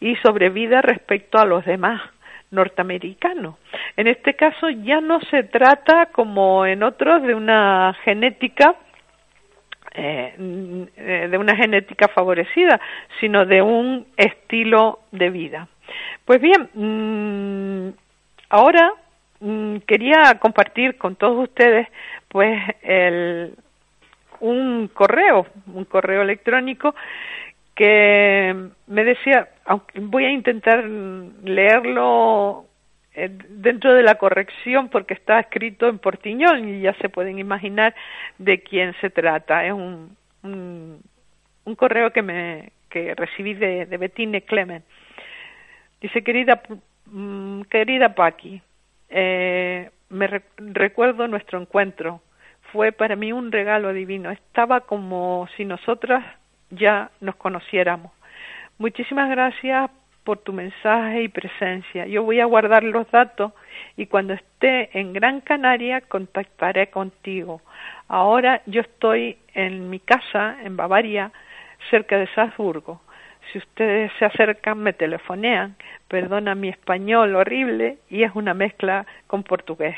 y 0.00 0.16
sobrevida 0.16 0.82
respecto 0.82 1.38
a 1.38 1.46
los 1.46 1.64
demás 1.64 2.02
norteamericanos. 2.50 3.56
En 3.96 4.06
este 4.06 4.34
caso 4.34 4.68
ya 4.68 5.00
no 5.00 5.20
se 5.20 5.44
trata, 5.44 6.06
como 6.06 6.66
en 6.66 6.82
otros, 6.82 7.22
de 7.22 7.34
una 7.34 7.96
genética 8.04 8.76
eh, 9.98 10.34
de 11.30 11.38
una 11.38 11.56
genética 11.56 12.08
favorecida, 12.08 12.78
sino 13.18 13.46
de 13.46 13.62
un 13.62 14.06
estilo 14.18 15.00
de 15.10 15.30
vida. 15.30 15.68
Pues 16.26 16.38
bien, 16.38 16.68
mm, 16.74 17.94
ahora 18.50 18.92
quería 19.86 20.38
compartir 20.40 20.96
con 20.96 21.16
todos 21.16 21.48
ustedes 21.48 21.88
pues 22.28 22.58
el, 22.82 23.54
un 24.40 24.88
correo, 24.88 25.46
un 25.72 25.84
correo 25.84 26.22
electrónico 26.22 26.94
que 27.74 28.54
me 28.86 29.04
decía, 29.04 29.48
aunque 29.66 30.00
voy 30.00 30.24
a 30.24 30.30
intentar 30.30 30.84
leerlo 30.84 32.64
eh, 33.14 33.28
dentro 33.48 33.94
de 33.94 34.02
la 34.02 34.16
corrección 34.16 34.88
porque 34.88 35.14
está 35.14 35.40
escrito 35.40 35.88
en 35.88 35.98
portiñol 35.98 36.66
y 36.66 36.80
ya 36.80 36.94
se 36.94 37.10
pueden 37.10 37.38
imaginar 37.38 37.94
de 38.38 38.62
quién 38.62 38.94
se 39.00 39.10
trata. 39.10 39.66
Es 39.66 39.72
un, 39.72 40.16
un, 40.42 41.74
correo 41.76 42.12
que 42.12 42.22
me 42.22 42.72
que 42.88 43.14
recibí 43.14 43.52
de, 43.54 43.84
de 43.86 43.96
Bettine 43.98 44.42
Clement. 44.42 44.84
Dice, 46.00 46.22
querida, 46.22 46.62
mm, 47.06 47.62
querida 47.62 48.14
Paqui, 48.14 48.62
eh, 49.08 49.90
me 50.08 50.26
recuerdo 50.58 51.28
nuestro 51.28 51.60
encuentro. 51.60 52.20
Fue 52.72 52.92
para 52.92 53.16
mí 53.16 53.32
un 53.32 53.52
regalo 53.52 53.92
divino. 53.92 54.30
Estaba 54.30 54.80
como 54.80 55.48
si 55.56 55.64
nosotras 55.64 56.24
ya 56.70 57.10
nos 57.20 57.36
conociéramos. 57.36 58.12
Muchísimas 58.78 59.30
gracias 59.30 59.90
por 60.26 60.38
tu 60.38 60.52
mensaje 60.52 61.22
y 61.22 61.28
presencia. 61.28 62.06
Yo 62.06 62.24
voy 62.24 62.40
a 62.40 62.46
guardar 62.46 62.82
los 62.82 63.08
datos 63.10 63.52
y 63.96 64.06
cuando 64.06 64.34
esté 64.34 64.98
en 64.98 65.12
Gran 65.12 65.40
Canaria 65.40 66.00
contactaré 66.00 66.90
contigo. 66.90 67.62
Ahora 68.08 68.60
yo 68.66 68.80
estoy 68.80 69.38
en 69.54 69.88
mi 69.88 70.00
casa 70.00 70.56
en 70.62 70.76
Bavaria, 70.76 71.30
cerca 71.90 72.18
de 72.18 72.26
Salzburgo. 72.34 73.00
Si 73.52 73.58
ustedes 73.58 74.10
se 74.18 74.24
acercan, 74.24 74.78
me 74.78 74.92
telefonean. 74.92 75.76
Perdona 76.08 76.54
mi 76.54 76.68
español 76.68 77.34
horrible 77.34 77.98
y 78.10 78.22
es 78.22 78.32
una 78.34 78.54
mezcla 78.54 79.06
con 79.26 79.42
portugués. 79.42 79.96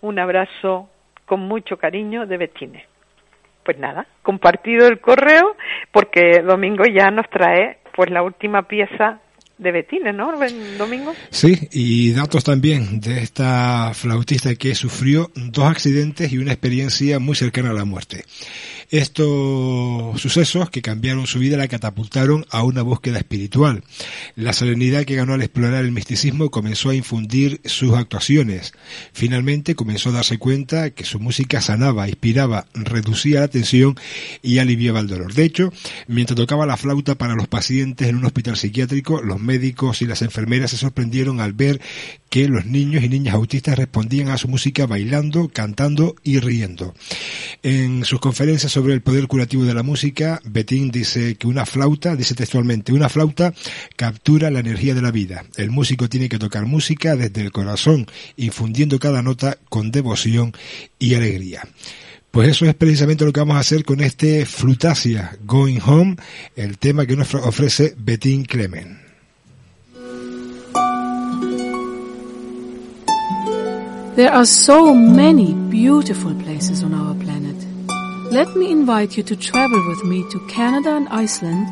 Un 0.00 0.18
abrazo 0.18 0.88
con 1.24 1.40
mucho 1.40 1.76
cariño 1.76 2.26
de 2.26 2.36
Betine. 2.36 2.86
Pues 3.64 3.78
nada, 3.78 4.06
compartido 4.22 4.86
el 4.86 5.00
correo 5.00 5.56
porque 5.90 6.42
Domingo 6.42 6.84
ya 6.84 7.10
nos 7.10 7.28
trae 7.28 7.78
pues 7.94 8.10
la 8.10 8.22
última 8.22 8.62
pieza 8.62 9.20
de 9.58 9.72
Betine, 9.72 10.12
¿no, 10.12 10.32
Domingo? 10.78 11.14
Sí, 11.30 11.68
y 11.72 12.12
datos 12.12 12.44
también 12.44 13.00
de 13.00 13.22
esta 13.22 13.92
flautista 13.94 14.54
que 14.54 14.74
sufrió 14.74 15.30
dos 15.34 15.64
accidentes 15.64 16.30
y 16.32 16.38
una 16.38 16.52
experiencia 16.52 17.18
muy 17.18 17.34
cercana 17.34 17.70
a 17.70 17.74
la 17.74 17.84
muerte. 17.84 18.24
Estos 18.90 20.20
sucesos 20.20 20.70
que 20.70 20.82
cambiaron 20.82 21.26
su 21.26 21.40
vida 21.40 21.56
la 21.56 21.66
catapultaron 21.66 22.46
a 22.50 22.62
una 22.62 22.82
búsqueda 22.82 23.18
espiritual. 23.18 23.82
La 24.36 24.52
serenidad 24.52 25.04
que 25.04 25.16
ganó 25.16 25.34
al 25.34 25.42
explorar 25.42 25.84
el 25.84 25.90
misticismo 25.90 26.50
comenzó 26.50 26.90
a 26.90 26.94
infundir 26.94 27.60
sus 27.64 27.94
actuaciones. 27.94 28.74
Finalmente 29.12 29.74
comenzó 29.74 30.10
a 30.10 30.12
darse 30.12 30.38
cuenta 30.38 30.90
que 30.90 31.04
su 31.04 31.18
música 31.18 31.60
sanaba, 31.60 32.08
inspiraba, 32.08 32.66
reducía 32.74 33.40
la 33.40 33.48
tensión 33.48 33.96
y 34.42 34.58
aliviaba 34.58 35.00
el 35.00 35.08
dolor. 35.08 35.34
De 35.34 35.44
hecho, 35.44 35.72
mientras 36.06 36.36
tocaba 36.36 36.64
la 36.64 36.76
flauta 36.76 37.16
para 37.16 37.34
los 37.34 37.48
pacientes 37.48 38.08
en 38.08 38.16
un 38.16 38.24
hospital 38.24 38.56
psiquiátrico, 38.56 39.20
los 39.20 39.40
médicos 39.40 40.00
y 40.02 40.06
las 40.06 40.22
enfermeras 40.22 40.70
se 40.70 40.76
sorprendieron 40.76 41.40
al 41.40 41.52
ver 41.52 41.80
que 42.30 42.48
los 42.48 42.66
niños 42.66 43.02
y 43.02 43.08
niñas 43.08 43.34
autistas 43.34 43.78
respondían 43.78 44.28
a 44.28 44.38
su 44.38 44.46
música 44.48 44.86
bailando, 44.86 45.48
cantando 45.48 46.16
y 46.22 46.38
riendo. 46.38 46.94
En 47.62 48.04
sus 48.04 48.20
conferencias 48.20 48.75
sobre 48.76 48.92
el 48.92 49.00
poder 49.00 49.26
curativo 49.26 49.64
de 49.64 49.72
la 49.72 49.82
música, 49.82 50.38
Betín 50.44 50.90
dice 50.90 51.36
que 51.36 51.46
una 51.46 51.64
flauta, 51.64 52.14
dice 52.14 52.34
textualmente, 52.34 52.92
una 52.92 53.08
flauta 53.08 53.54
captura 53.96 54.50
la 54.50 54.60
energía 54.60 54.94
de 54.94 55.00
la 55.00 55.10
vida. 55.10 55.46
El 55.56 55.70
músico 55.70 56.10
tiene 56.10 56.28
que 56.28 56.38
tocar 56.38 56.66
música 56.66 57.16
desde 57.16 57.40
el 57.40 57.52
corazón, 57.52 58.04
infundiendo 58.36 58.98
cada 58.98 59.22
nota 59.22 59.56
con 59.70 59.90
devoción 59.90 60.52
y 60.98 61.14
alegría. 61.14 61.62
Pues 62.30 62.50
eso 62.50 62.66
es 62.66 62.74
precisamente 62.74 63.24
lo 63.24 63.32
que 63.32 63.40
vamos 63.40 63.56
a 63.56 63.60
hacer 63.60 63.82
con 63.82 64.02
este 64.02 64.44
Flutasia 64.44 65.38
Going 65.46 65.80
Home, 65.86 66.16
el 66.54 66.76
tema 66.76 67.06
que 67.06 67.16
nos 67.16 67.32
ofrece 67.34 67.94
Betín 67.96 68.44
Clement. 68.44 68.98
There 74.16 74.30
are 74.30 74.44
so 74.44 74.94
many 74.94 75.54
beautiful 75.70 76.34
places 76.34 76.82
on 76.82 76.92
our 76.92 77.14
planet. 77.14 77.65
Let 78.30 78.56
me 78.56 78.72
invite 78.72 79.16
you 79.16 79.22
to 79.22 79.36
travel 79.36 79.86
with 79.88 80.04
me 80.04 80.28
to 80.30 80.46
Canada 80.48 80.90
and 80.90 81.08
Iceland 81.08 81.68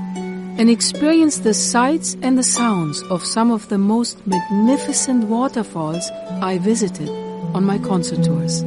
and 0.58 0.70
experience 0.70 1.38
the 1.38 1.52
sights 1.52 2.16
and 2.22 2.38
the 2.38 2.44
sounds 2.44 3.02
of 3.10 3.24
some 3.24 3.50
of 3.50 3.68
the 3.68 3.78
most 3.78 4.24
magnificent 4.24 5.24
waterfalls 5.24 6.08
I 6.40 6.58
visited 6.58 7.08
on 7.54 7.64
my 7.64 7.78
concert 7.78 8.22
tours. 8.22 8.62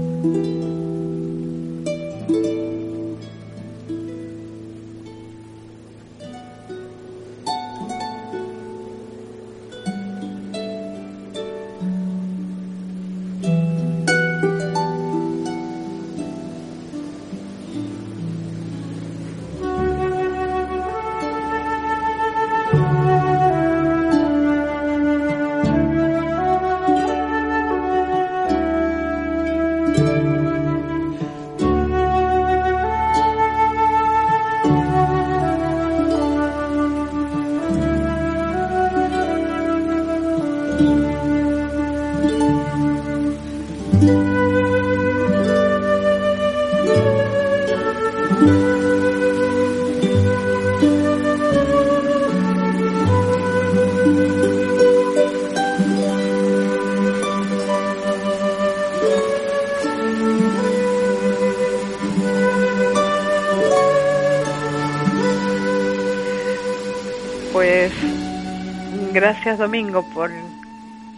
Gracias 69.28 69.58
Domingo 69.58 70.06
por 70.14 70.32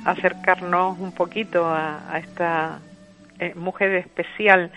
acercarnos 0.03 0.97
un 0.97 1.11
poquito 1.11 1.63
a, 1.67 2.17
esta 2.17 2.79
eh, 3.37 3.53
mujer 3.53 3.93
especial 3.93 4.71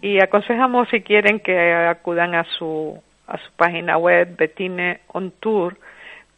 y 0.00 0.18
aconsejamos 0.18 0.88
si 0.88 1.02
quieren 1.02 1.40
que 1.40 1.74
acudan 1.74 2.34
a 2.34 2.44
su 2.44 2.98
a 3.26 3.36
su 3.36 3.52
página 3.52 3.98
web 3.98 4.34
Betine 4.34 5.00
on 5.08 5.30
Tour 5.40 5.76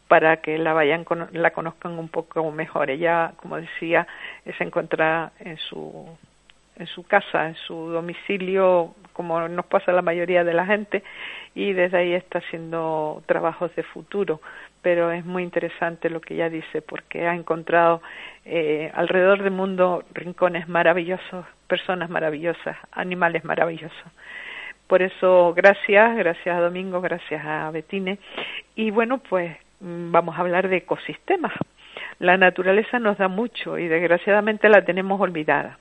para 0.08 0.38
que 0.38 0.58
la 0.58 0.72
vayan 0.72 1.06
la 1.30 1.52
conozcan 1.52 1.96
un 1.96 2.08
poco 2.08 2.50
mejor. 2.50 2.90
Ella, 2.90 3.34
como 3.36 3.58
decía, 3.58 4.08
se 4.44 4.64
encuentra 4.64 5.30
en 5.38 5.58
su 5.58 6.08
en 6.74 6.88
su 6.88 7.04
casa, 7.04 7.46
en 7.46 7.54
su 7.54 7.90
domicilio, 7.90 8.96
como 9.12 9.48
nos 9.48 9.66
pasa 9.66 9.92
a 9.92 9.94
la 9.94 10.02
mayoría 10.02 10.42
de 10.42 10.54
la 10.54 10.66
gente, 10.66 11.04
y 11.54 11.72
desde 11.72 11.98
ahí 11.98 12.14
está 12.14 12.38
haciendo 12.38 13.22
trabajos 13.26 13.72
de 13.76 13.84
futuro 13.84 14.40
pero 14.82 15.12
es 15.12 15.24
muy 15.24 15.44
interesante 15.44 16.10
lo 16.10 16.20
que 16.20 16.34
ella 16.34 16.50
dice 16.50 16.82
porque 16.82 17.26
ha 17.26 17.34
encontrado 17.34 18.02
eh, 18.44 18.90
alrededor 18.94 19.42
del 19.42 19.52
mundo 19.52 20.04
rincones 20.12 20.68
maravillosos, 20.68 21.46
personas 21.68 22.10
maravillosas, 22.10 22.76
animales 22.90 23.44
maravillosos. 23.44 24.12
Por 24.88 25.00
eso, 25.00 25.54
gracias, 25.54 26.16
gracias 26.16 26.54
a 26.54 26.60
Domingo, 26.60 27.00
gracias 27.00 27.42
a 27.46 27.70
Betine. 27.70 28.18
Y 28.74 28.90
bueno, 28.90 29.18
pues 29.18 29.56
mm, 29.80 30.10
vamos 30.10 30.36
a 30.36 30.40
hablar 30.40 30.68
de 30.68 30.78
ecosistemas. 30.78 31.52
La 32.18 32.36
naturaleza 32.36 32.98
nos 32.98 33.16
da 33.16 33.28
mucho 33.28 33.78
y 33.78 33.88
desgraciadamente 33.88 34.68
la 34.68 34.84
tenemos 34.84 35.20
olvidada. 35.20 35.78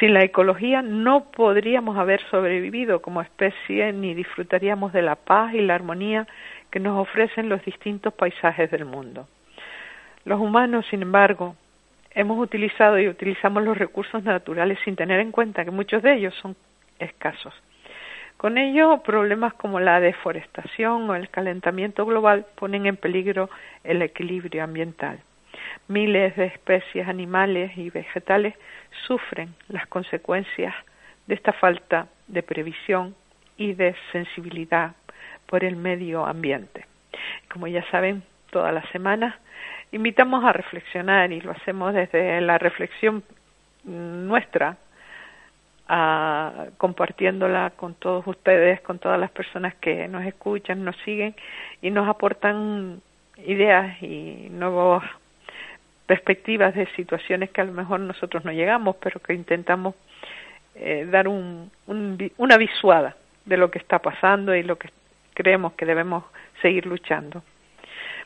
Sin 0.00 0.14
la 0.14 0.24
ecología 0.24 0.80
no 0.80 1.30
podríamos 1.30 1.98
haber 1.98 2.22
sobrevivido 2.30 3.02
como 3.02 3.20
especie 3.20 3.92
ni 3.92 4.14
disfrutaríamos 4.14 4.92
de 4.92 5.02
la 5.02 5.16
paz 5.16 5.52
y 5.54 5.60
la 5.60 5.74
armonía 5.74 6.26
que 6.72 6.80
nos 6.80 6.98
ofrecen 6.98 7.50
los 7.50 7.62
distintos 7.64 8.14
paisajes 8.14 8.70
del 8.70 8.86
mundo. 8.86 9.28
Los 10.24 10.40
humanos, 10.40 10.86
sin 10.90 11.02
embargo, 11.02 11.54
hemos 12.12 12.38
utilizado 12.38 12.98
y 12.98 13.08
utilizamos 13.08 13.62
los 13.62 13.76
recursos 13.76 14.24
naturales 14.24 14.78
sin 14.82 14.96
tener 14.96 15.20
en 15.20 15.32
cuenta 15.32 15.66
que 15.66 15.70
muchos 15.70 16.02
de 16.02 16.14
ellos 16.14 16.34
son 16.40 16.56
escasos. 16.98 17.54
Con 18.38 18.56
ello, 18.56 19.02
problemas 19.02 19.52
como 19.54 19.80
la 19.80 20.00
deforestación 20.00 21.10
o 21.10 21.14
el 21.14 21.28
calentamiento 21.28 22.06
global 22.06 22.46
ponen 22.54 22.86
en 22.86 22.96
peligro 22.96 23.50
el 23.84 24.00
equilibrio 24.00 24.64
ambiental. 24.64 25.20
Miles 25.88 26.34
de 26.36 26.46
especies 26.46 27.06
animales 27.06 27.76
y 27.76 27.90
vegetales 27.90 28.54
sufren 29.06 29.54
las 29.68 29.86
consecuencias 29.88 30.74
de 31.26 31.34
esta 31.34 31.52
falta 31.52 32.08
de 32.28 32.42
previsión 32.42 33.14
y 33.58 33.74
de 33.74 33.94
sensibilidad 34.10 34.94
por 35.52 35.64
el 35.64 35.76
medio 35.76 36.24
ambiente. 36.24 36.86
Como 37.52 37.66
ya 37.66 37.84
saben, 37.90 38.22
todas 38.50 38.72
las 38.72 38.88
semanas 38.88 39.34
invitamos 39.92 40.42
a 40.46 40.52
reflexionar 40.54 41.30
y 41.30 41.42
lo 41.42 41.50
hacemos 41.50 41.92
desde 41.92 42.40
la 42.40 42.56
reflexión 42.56 43.22
nuestra, 43.84 44.78
compartiéndola 46.78 47.74
con 47.76 47.92
todos 47.96 48.26
ustedes, 48.26 48.80
con 48.80 48.98
todas 48.98 49.20
las 49.20 49.30
personas 49.30 49.74
que 49.74 50.08
nos 50.08 50.24
escuchan, 50.24 50.84
nos 50.84 50.96
siguen 51.04 51.34
y 51.82 51.90
nos 51.90 52.08
aportan 52.08 53.02
ideas 53.44 54.02
y 54.02 54.48
nuevas 54.50 55.04
perspectivas 56.06 56.74
de 56.74 56.86
situaciones 56.96 57.50
que 57.50 57.60
a 57.60 57.64
lo 57.64 57.72
mejor 57.72 58.00
nosotros 58.00 58.42
no 58.46 58.52
llegamos, 58.52 58.96
pero 59.02 59.20
que 59.20 59.34
intentamos 59.34 59.96
eh, 60.76 61.06
dar 61.10 61.28
un, 61.28 61.70
una 62.38 62.56
visuada 62.56 63.16
de 63.44 63.58
lo 63.58 63.70
que 63.70 63.80
está 63.80 63.98
pasando 63.98 64.54
y 64.54 64.62
lo 64.62 64.78
que 64.78 64.88
creemos 65.34 65.74
que 65.74 65.86
debemos 65.86 66.24
seguir 66.60 66.86
luchando. 66.86 67.42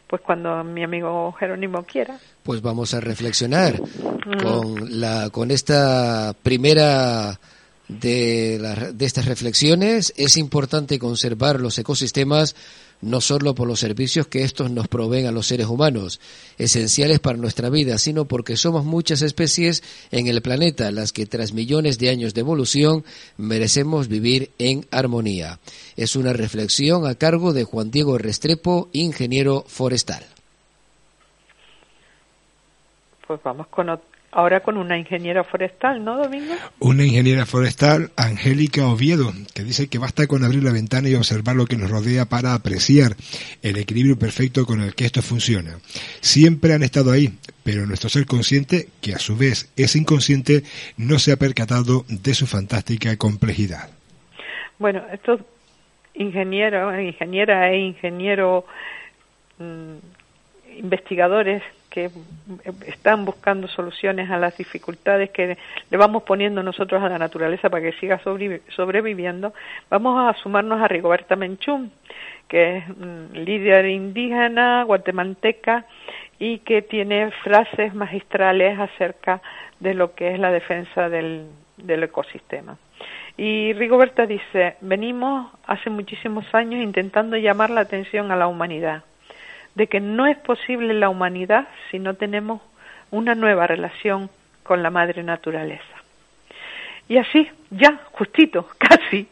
Pues 0.07 0.23
cuando 0.23 0.63
mi 0.63 0.85
amigo 0.85 1.33
Jerónimo 1.33 1.83
quiera. 1.85 2.19
Pues 2.45 2.63
vamos 2.63 2.95
a 2.95 3.01
reflexionar 3.01 3.81
mm. 3.81 4.43
con, 4.43 5.01
la, 5.01 5.31
con 5.31 5.51
esta 5.51 6.33
primera 6.43 7.41
de, 7.89 8.93
de 8.95 9.05
estas 9.05 9.27
reflexiones. 9.27 10.13
Es 10.17 10.37
importante 10.37 10.99
conservar 10.99 11.61
los 11.61 11.79
ecosistemas 11.79 12.55
no 13.01 13.21
solo 13.21 13.55
por 13.55 13.69
los 13.69 13.81
servicios 13.81 14.27
que 14.27 14.45
estos 14.45 14.71
nos 14.71 14.89
proveen 14.89 15.27
a 15.27 15.33
los 15.33 15.47
seres 15.47 15.67
humanos, 15.67 16.21
esenciales 16.59 17.21
para 17.21 17.39
nuestra 17.39 17.71
vida, 17.71 17.99
sino 17.99 18.27
porque 18.27 18.57
somos 18.57 18.85
muchas 18.85 19.23
especies 19.23 19.83
en 20.11 20.27
el 20.27 20.43
planeta, 20.43 20.91
las 20.91 21.13
que 21.13 21.27
tras 21.27 21.53
millones 21.53 21.99
de 21.99 22.11
años 22.11 22.35
de 22.35 22.41
evolución 22.41 23.05
merecemos 23.37 24.09
vivir 24.09 24.51
en 24.59 24.87
armonía. 24.91 25.59
Es 25.97 26.17
una 26.17 26.33
reflexión 26.33 27.07
a 27.07 27.15
cargo 27.15 27.53
de 27.53 27.65
Juan 27.65 27.91
Diego 27.91 28.19
Restrepo, 28.19 28.89
ingeniero 28.93 29.65
forestal. 29.67 30.25
Pues 33.27 33.41
vamos 33.43 33.67
con, 33.69 33.89
ahora 34.37 34.61
con 34.61 34.77
una 34.77 34.99
ingeniera 34.99 35.45
forestal, 35.45 36.05
¿no, 36.05 36.19
Domingo? 36.19 36.55
Una 36.79 37.05
ingeniera 37.05 37.47
forestal, 37.47 38.11
Angélica 38.19 38.87
Oviedo, 38.87 39.33
que 39.55 39.65
dice 39.65 39.89
que 39.89 39.97
basta 39.97 40.27
con 40.27 40.45
abrir 40.45 40.63
la 40.63 40.73
ventana 40.73 41.09
y 41.09 41.15
observar 41.15 41.57
lo 41.57 41.65
que 41.65 41.79
nos 41.79 41.91
rodea 41.91 42.27
para 42.27 42.53
apreciar 42.53 43.13
el 43.63 43.79
equilibrio 43.79 44.19
perfecto 44.19 44.67
con 44.67 44.83
el 44.83 44.95
que 44.95 45.07
esto 45.07 45.23
funciona. 45.23 45.79
Siempre 46.21 46.75
han 46.75 46.83
estado 46.83 47.13
ahí, 47.13 47.33
pero 47.65 47.87
nuestro 47.87 48.11
ser 48.11 48.27
consciente, 48.27 48.89
que 49.01 49.15
a 49.15 49.19
su 49.19 49.39
vez 49.39 49.73
es 49.75 49.97
inconsciente, 49.97 50.65
no 50.99 51.19
se 51.19 51.33
ha 51.33 51.37
percatado 51.37 52.05
de 52.09 52.35
su 52.35 52.47
fantástica 52.47 53.17
complejidad. 53.17 53.89
Bueno, 54.79 55.03
estos 55.15 55.41
ingenieros, 56.13 56.93
ingeniera 57.01 57.71
e 57.73 57.79
ingeniero 57.79 58.67
mm, 59.59 59.97
investigadores 60.79 61.63
que 61.97 62.11
están 62.85 63.25
buscando 63.25 63.69
soluciones 63.69 64.31
a 64.31 64.37
las 64.37 64.55
dificultades 64.55 65.31
que 65.31 65.57
le 65.91 65.97
vamos 65.97 66.25
poniendo 66.25 66.63
nosotros 66.63 67.03
a 67.03 67.09
la 67.09 67.19
naturaleza 67.19 67.71
para 67.71 67.83
que 67.83 67.99
siga 67.99 68.21
sobreviviendo, 68.69 69.55
vamos 69.89 70.29
a 70.29 70.39
sumarnos 70.43 70.79
a 70.83 70.89
Rigoberta 70.89 71.37
Menchú, 71.37 71.89
que 72.49 72.77
es 72.77 72.85
líder 73.33 73.87
indígena 73.87 74.83
guatemalteca 74.83 75.87
y 76.39 76.59
que 76.59 76.83
tiene 76.83 77.31
frases 77.43 77.95
magistrales 77.95 78.79
acerca 78.79 79.41
de 79.81 79.95
lo 79.95 80.15
que 80.15 80.35
es 80.35 80.39
la 80.39 80.51
defensa 80.51 81.09
del, 81.09 81.47
del 81.79 82.03
ecosistema. 82.03 82.77
Y 83.39 83.73
Rigoberta 83.73 84.27
dice, 84.27 84.77
venimos 84.83 85.51
hace 85.67 85.89
muchísimos 85.89 86.45
años 86.55 86.83
intentando 86.83 87.39
llamar 87.39 87.71
la 87.71 87.81
atención 87.81 88.31
a 88.33 88.37
la 88.37 88.49
humanidad 88.49 89.03
de 89.77 89.87
que 89.87 90.01
no 90.01 90.27
es 90.27 90.37
posible 90.39 90.93
la 90.95 91.09
humanidad 91.09 91.69
si 91.91 91.99
no 92.01 92.15
tenemos 92.15 92.61
una 93.13 93.35
nueva 93.37 93.67
relación 93.69 94.29
con 94.65 94.83
la 94.83 94.91
madre 94.91 95.23
naturaleza. 95.23 95.85
Y 97.09 97.19
así, 97.19 97.47
ya, 97.71 98.01
justito, 98.11 98.67
casi, 98.79 99.29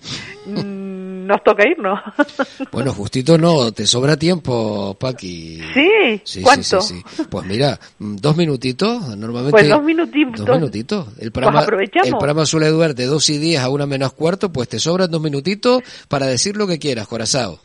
mm, 0.47 1.27
nos 1.27 1.43
toca 1.43 1.67
irnos. 1.67 1.99
Bueno, 2.71 2.93
justito 2.93 3.37
no, 3.37 3.73
te 3.73 3.85
sobra 3.87 4.17
tiempo, 4.17 4.97
Paqui. 5.01 5.61
Sí, 5.75 6.21
Sí, 6.25 6.43
¿cuánto? 6.43 6.81
sí, 6.81 6.95
sí, 6.95 7.03
sí. 7.17 7.23
Pues 7.29 7.45
mira, 7.47 7.79
mm, 7.99 8.17
dos 8.17 8.37
minutitos, 8.37 9.17
normalmente. 9.17 9.51
Pues 9.51 9.69
dos 9.69 9.83
minutitos. 9.83 10.45
Dos 10.47 10.57
minutitos. 10.57 11.07
El 11.19 11.33
Pues 11.33 11.33
programa, 11.33 11.61
aprovechamos. 11.63 12.07
el 12.09 12.15
programa 12.17 12.47
suele 12.47 12.69
durar 12.69 12.95
de 12.95 13.07
dos 13.07 13.29
y 13.31 13.39
diez 13.39 13.61
a 13.61 13.69
una 13.71 13.87
menos 13.87 14.13
cuarto, 14.13 14.53
pues 14.53 14.69
te 14.69 14.79
sobran 14.79 15.11
dos 15.11 15.21
minutitos 15.23 15.83
para 16.09 16.27
decir 16.27 16.57
lo 16.57 16.67
que 16.69 16.79
quieras, 16.79 17.09
corazao. 17.09 17.59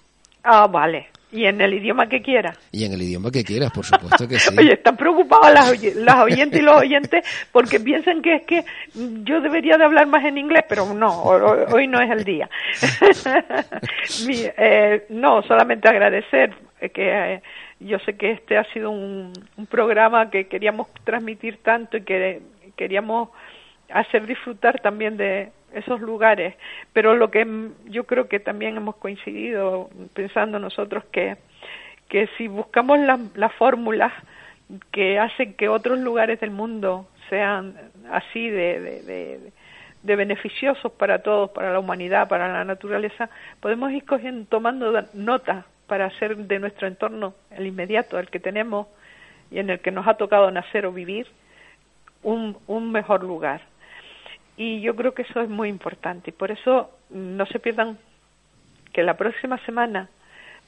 Ah, 0.44 0.66
vale. 0.66 1.08
Y 1.32 1.46
en 1.46 1.62
el 1.62 1.76
idioma 1.76 2.10
que 2.10 2.22
quiera. 2.24 2.56
Y 2.72 2.86
en 2.86 2.94
el 2.94 3.02
idioma 3.04 3.30
que 3.30 3.44
quieras, 3.44 3.72
por 3.72 3.86
supuesto 3.86 4.28
que 4.28 4.40
sí. 4.40 4.56
Oye, 4.58 4.74
están 4.74 4.98
preocupadas 4.98 5.54
las, 5.54 5.70
oy- 5.72 5.94
las 5.96 6.16
oyentes 6.22 6.60
y 6.60 6.64
los 6.64 6.78
oyentes 6.78 7.24
porque 7.52 7.80
piensan 7.80 8.22
que 8.24 8.36
es 8.38 8.42
que 8.48 8.64
yo 8.96 9.40
debería 9.40 9.78
de 9.78 9.84
hablar 9.86 10.08
más 10.08 10.26
en 10.26 10.40
inglés, 10.40 10.64
pero 10.68 10.92
no, 10.94 11.08
ho- 11.22 11.36
ho- 11.38 11.76
hoy 11.76 11.86
no 11.88 12.02
es 12.02 12.10
el 12.10 12.24
día. 12.24 12.50
Mi- 14.28 14.44
eh, 14.58 15.06
no, 15.10 15.42
solamente 15.44 15.88
agradecer 15.88 16.54
que 16.94 17.34
eh, 17.36 17.42
yo 17.80 18.00
sé 18.00 18.16
que 18.16 18.32
este 18.32 18.58
ha 18.58 18.64
sido 18.74 18.90
un, 18.90 19.32
un 19.58 19.66
programa 19.68 20.30
que 20.30 20.48
queríamos 20.48 20.88
transmitir 21.04 21.58
tanto 21.64 21.98
y 21.98 22.02
que 22.04 22.42
queríamos 22.76 23.30
hacer 23.92 24.26
disfrutar 24.26 24.80
también 24.82 25.18
de 25.18 25.52
esos 25.74 26.02
lugares, 26.02 26.56
pero 26.94 27.16
lo 27.16 27.30
que 27.30 27.46
yo 27.86 28.06
creo 28.06 28.28
que 28.28 28.40
también 28.40 28.78
hemos 28.78 28.96
coincidido 28.96 29.90
pensando 30.14 30.60
nosotros 30.60 31.04
que 31.12 31.38
que 32.08 32.28
si 32.38 32.48
buscamos 32.48 33.00
las 33.00 33.20
las 33.36 33.54
fórmulas 33.54 34.12
que 34.92 35.20
hacen 35.20 35.54
que 35.54 35.70
otros 35.70 36.00
lugares 36.00 36.40
del 36.40 36.52
mundo 36.52 37.08
sean 37.30 37.76
así 38.12 38.50
de, 38.50 38.80
de, 38.80 39.52
de, 40.04 40.16
beneficiosos 40.16 40.92
para 40.94 41.22
todos, 41.22 41.52
para 41.52 41.72
la 41.72 41.80
humanidad, 41.80 42.28
para 42.28 42.52
la 42.52 42.64
naturaleza, 42.64 43.30
podemos 43.60 43.92
ir 43.92 44.06
cogiendo, 44.06 44.46
tomando 44.48 44.92
nota 45.14 45.66
para 45.88 46.06
hacer 46.06 46.36
de 46.38 46.60
nuestro 46.60 46.88
entorno, 46.88 47.34
el 47.52 47.68
inmediato, 47.68 48.20
el 48.20 48.30
que 48.30 48.40
tenemos 48.40 48.88
y 49.52 49.60
en 49.60 49.70
el 49.70 49.80
que 49.80 49.92
nos 49.92 50.08
ha 50.08 50.16
tocado 50.16 50.50
nacer 50.52 50.86
o 50.86 50.92
vivir, 50.92 51.28
un, 52.22 52.58
un 52.68 52.92
mejor 52.92 53.24
lugar. 53.24 53.62
Y 54.60 54.82
yo 54.82 54.94
creo 54.94 55.14
que 55.14 55.22
eso 55.22 55.40
es 55.40 55.50
muy 55.50 55.70
importante 55.70 56.32
y 56.32 56.34
por 56.34 56.52
eso 56.52 56.92
mm, 57.12 57.38
no 57.38 57.46
se 57.46 57.60
pierdan 57.60 57.98
que 58.92 59.04
la 59.04 59.16
próxima 59.16 59.58
semana 59.66 60.10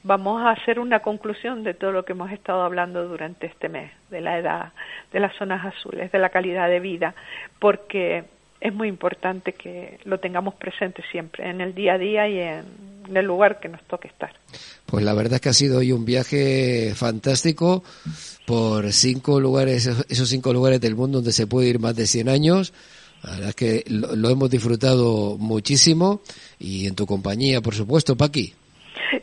vamos 0.02 0.40
a 0.40 0.52
hacer 0.52 0.78
una 0.78 1.00
conclusión 1.00 1.62
de 1.62 1.74
todo 1.74 1.92
lo 1.92 2.02
que 2.06 2.12
hemos 2.12 2.32
estado 2.32 2.62
hablando 2.62 3.06
durante 3.06 3.46
este 3.46 3.68
mes, 3.68 3.92
de 4.10 4.22
la 4.22 4.38
edad, 4.38 4.72
de 5.12 5.20
las 5.20 5.36
zonas 5.36 5.66
azules, 5.66 6.10
de 6.10 6.18
la 6.18 6.30
calidad 6.30 6.70
de 6.70 6.80
vida, 6.80 7.14
porque 7.58 8.24
es 8.62 8.72
muy 8.72 8.88
importante 8.88 9.52
que 9.52 9.98
lo 10.04 10.18
tengamos 10.18 10.54
presente 10.54 11.02
siempre, 11.12 11.50
en 11.50 11.60
el 11.60 11.74
día 11.74 11.94
a 11.94 11.98
día 11.98 12.28
y 12.28 12.38
en, 12.38 12.64
el 13.14 13.26
lugar 13.26 13.60
que 13.60 13.68
nos 13.68 13.82
toque 13.82 14.08
estar. 14.08 14.32
Pues 14.86 15.04
la 15.04 15.12
verdad 15.12 15.34
es 15.34 15.40
que 15.42 15.48
ha 15.50 15.52
sido 15.52 15.80
hoy 15.80 15.92
un 15.92 16.06
viaje 16.06 16.94
fantástico 16.94 17.84
por 18.46 18.90
cinco 18.92 19.38
lugares, 19.38 19.86
esos 20.08 20.28
cinco 20.30 20.54
lugares 20.54 20.80
del 20.80 20.94
mundo 20.94 21.18
donde 21.18 21.32
se 21.32 21.46
puede 21.46 21.68
ir 21.68 21.78
más 21.78 21.94
de 21.94 22.06
100 22.06 22.30
años. 22.30 22.72
La 23.22 23.30
verdad 23.32 23.48
es 23.50 23.54
que 23.54 23.84
lo, 23.88 24.16
lo 24.16 24.30
hemos 24.30 24.50
disfrutado 24.50 25.36
muchísimo 25.38 26.20
y 26.58 26.86
en 26.88 26.94
tu 26.96 27.06
compañía, 27.06 27.60
por 27.60 27.74
supuesto, 27.74 28.16
Paqui. 28.16 28.54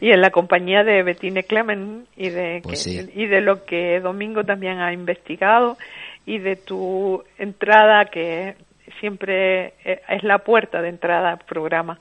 Y 0.02 0.12
en 0.12 0.22
la 0.22 0.30
compañía 0.30 0.84
de 0.84 1.04
Bettine 1.04 1.44
Clemen 1.44 2.06
y 2.16 2.30
de, 2.30 2.62
Pues 2.64 2.84
que- 2.84 2.90
sí. 3.04 3.10
y 3.16 3.26
de 3.26 3.42
lo 3.42 3.66
que 3.66 4.00
Domingo 4.00 4.44
también 4.44 4.80
ha 4.80 4.94
investigado 4.94 5.78
y 6.26 6.38
de 6.38 6.56
tu 6.56 7.24
entrada 7.38 8.06
que 8.06 8.56
siempre 9.00 9.74
eh, 9.84 10.02
es 10.10 10.24
la 10.24 10.40
puerta 10.40 10.82
de 10.82 10.90
entrada 10.90 11.32
al 11.32 11.40
programa. 11.40 12.00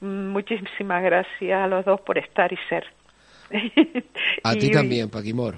Mm, 0.00 0.28
Muchísimas 0.28 1.02
gracias 1.02 1.58
a 1.62 1.66
los 1.66 1.84
dos 1.84 2.00
por 2.02 2.18
estar 2.18 2.52
y 2.52 2.58
ser. 2.68 2.84
A 4.42 4.54
Y- 4.54 4.58
ti 4.58 4.70
también, 4.70 5.08
Paquimor. 5.10 5.56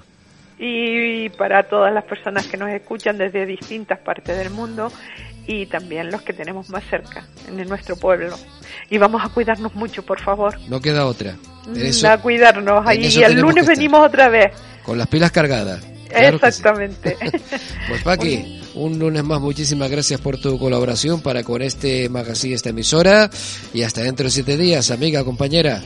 y 0.59 1.29
para 1.29 1.63
todas 1.63 1.93
las 1.93 2.03
personas 2.05 2.47
que 2.47 2.57
nos 2.57 2.69
escuchan 2.69 3.17
desde 3.17 3.45
distintas 3.45 3.99
partes 3.99 4.37
del 4.37 4.49
mundo 4.51 4.91
y 5.47 5.65
también 5.65 6.11
los 6.11 6.21
que 6.21 6.33
tenemos 6.33 6.69
más 6.69 6.83
cerca, 6.89 7.25
en 7.47 7.67
nuestro 7.67 7.95
pueblo. 7.95 8.37
Y 8.89 8.97
vamos 8.97 9.23
a 9.23 9.29
cuidarnos 9.29 9.73
mucho, 9.75 10.03
por 10.03 10.19
favor. 10.21 10.59
No 10.67 10.79
queda 10.81 11.05
otra. 11.05 11.35
En 11.67 11.85
eso- 11.85 12.09
a 12.09 12.17
cuidarnos. 12.17 12.85
Ahí, 12.85 13.05
y 13.07 13.23
el 13.23 13.39
lunes 13.39 13.65
venimos 13.65 14.05
otra 14.05 14.29
vez. 14.29 14.51
Con 14.83 14.97
las 14.97 15.07
pilas 15.07 15.31
cargadas. 15.31 15.79
Claro 16.09 16.39
que 16.39 16.51
sí. 16.51 16.59
Exactamente. 16.59 17.17
Pues 17.89 18.03
Paqui, 18.03 18.61
un 18.75 18.99
lunes 18.99 19.23
más, 19.23 19.39
muchísimas 19.41 19.89
gracias 19.89 20.19
por 20.21 20.37
tu 20.39 20.57
colaboración 20.59 21.21
para 21.21 21.43
con 21.43 21.61
este 21.61 22.09
magazine, 22.09 22.55
esta 22.55 22.69
emisora. 22.69 23.29
Y 23.73 23.83
hasta 23.83 24.01
dentro 24.01 24.25
de 24.25 24.31
siete 24.31 24.57
días, 24.57 24.91
amiga, 24.91 25.23
compañera. 25.23 25.81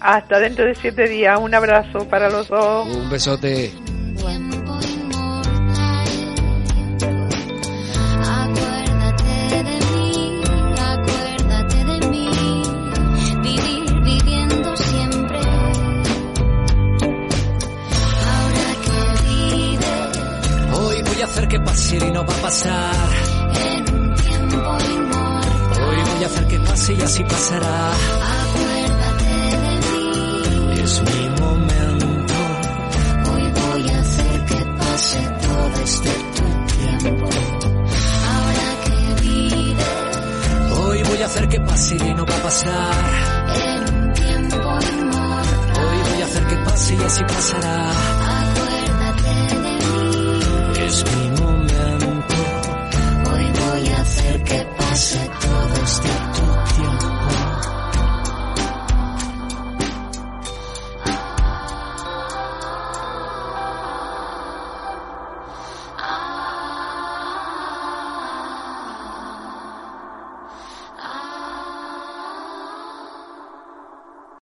Hasta 0.00 0.38
dentro 0.38 0.66
de 0.66 0.74
siete 0.74 1.08
días. 1.08 1.38
Un 1.40 1.54
abrazo 1.54 2.06
para 2.08 2.28
los 2.30 2.48
dos. 2.48 2.86
Un 2.94 3.08
besote. 3.10 3.72
Cuerpo 4.20 4.55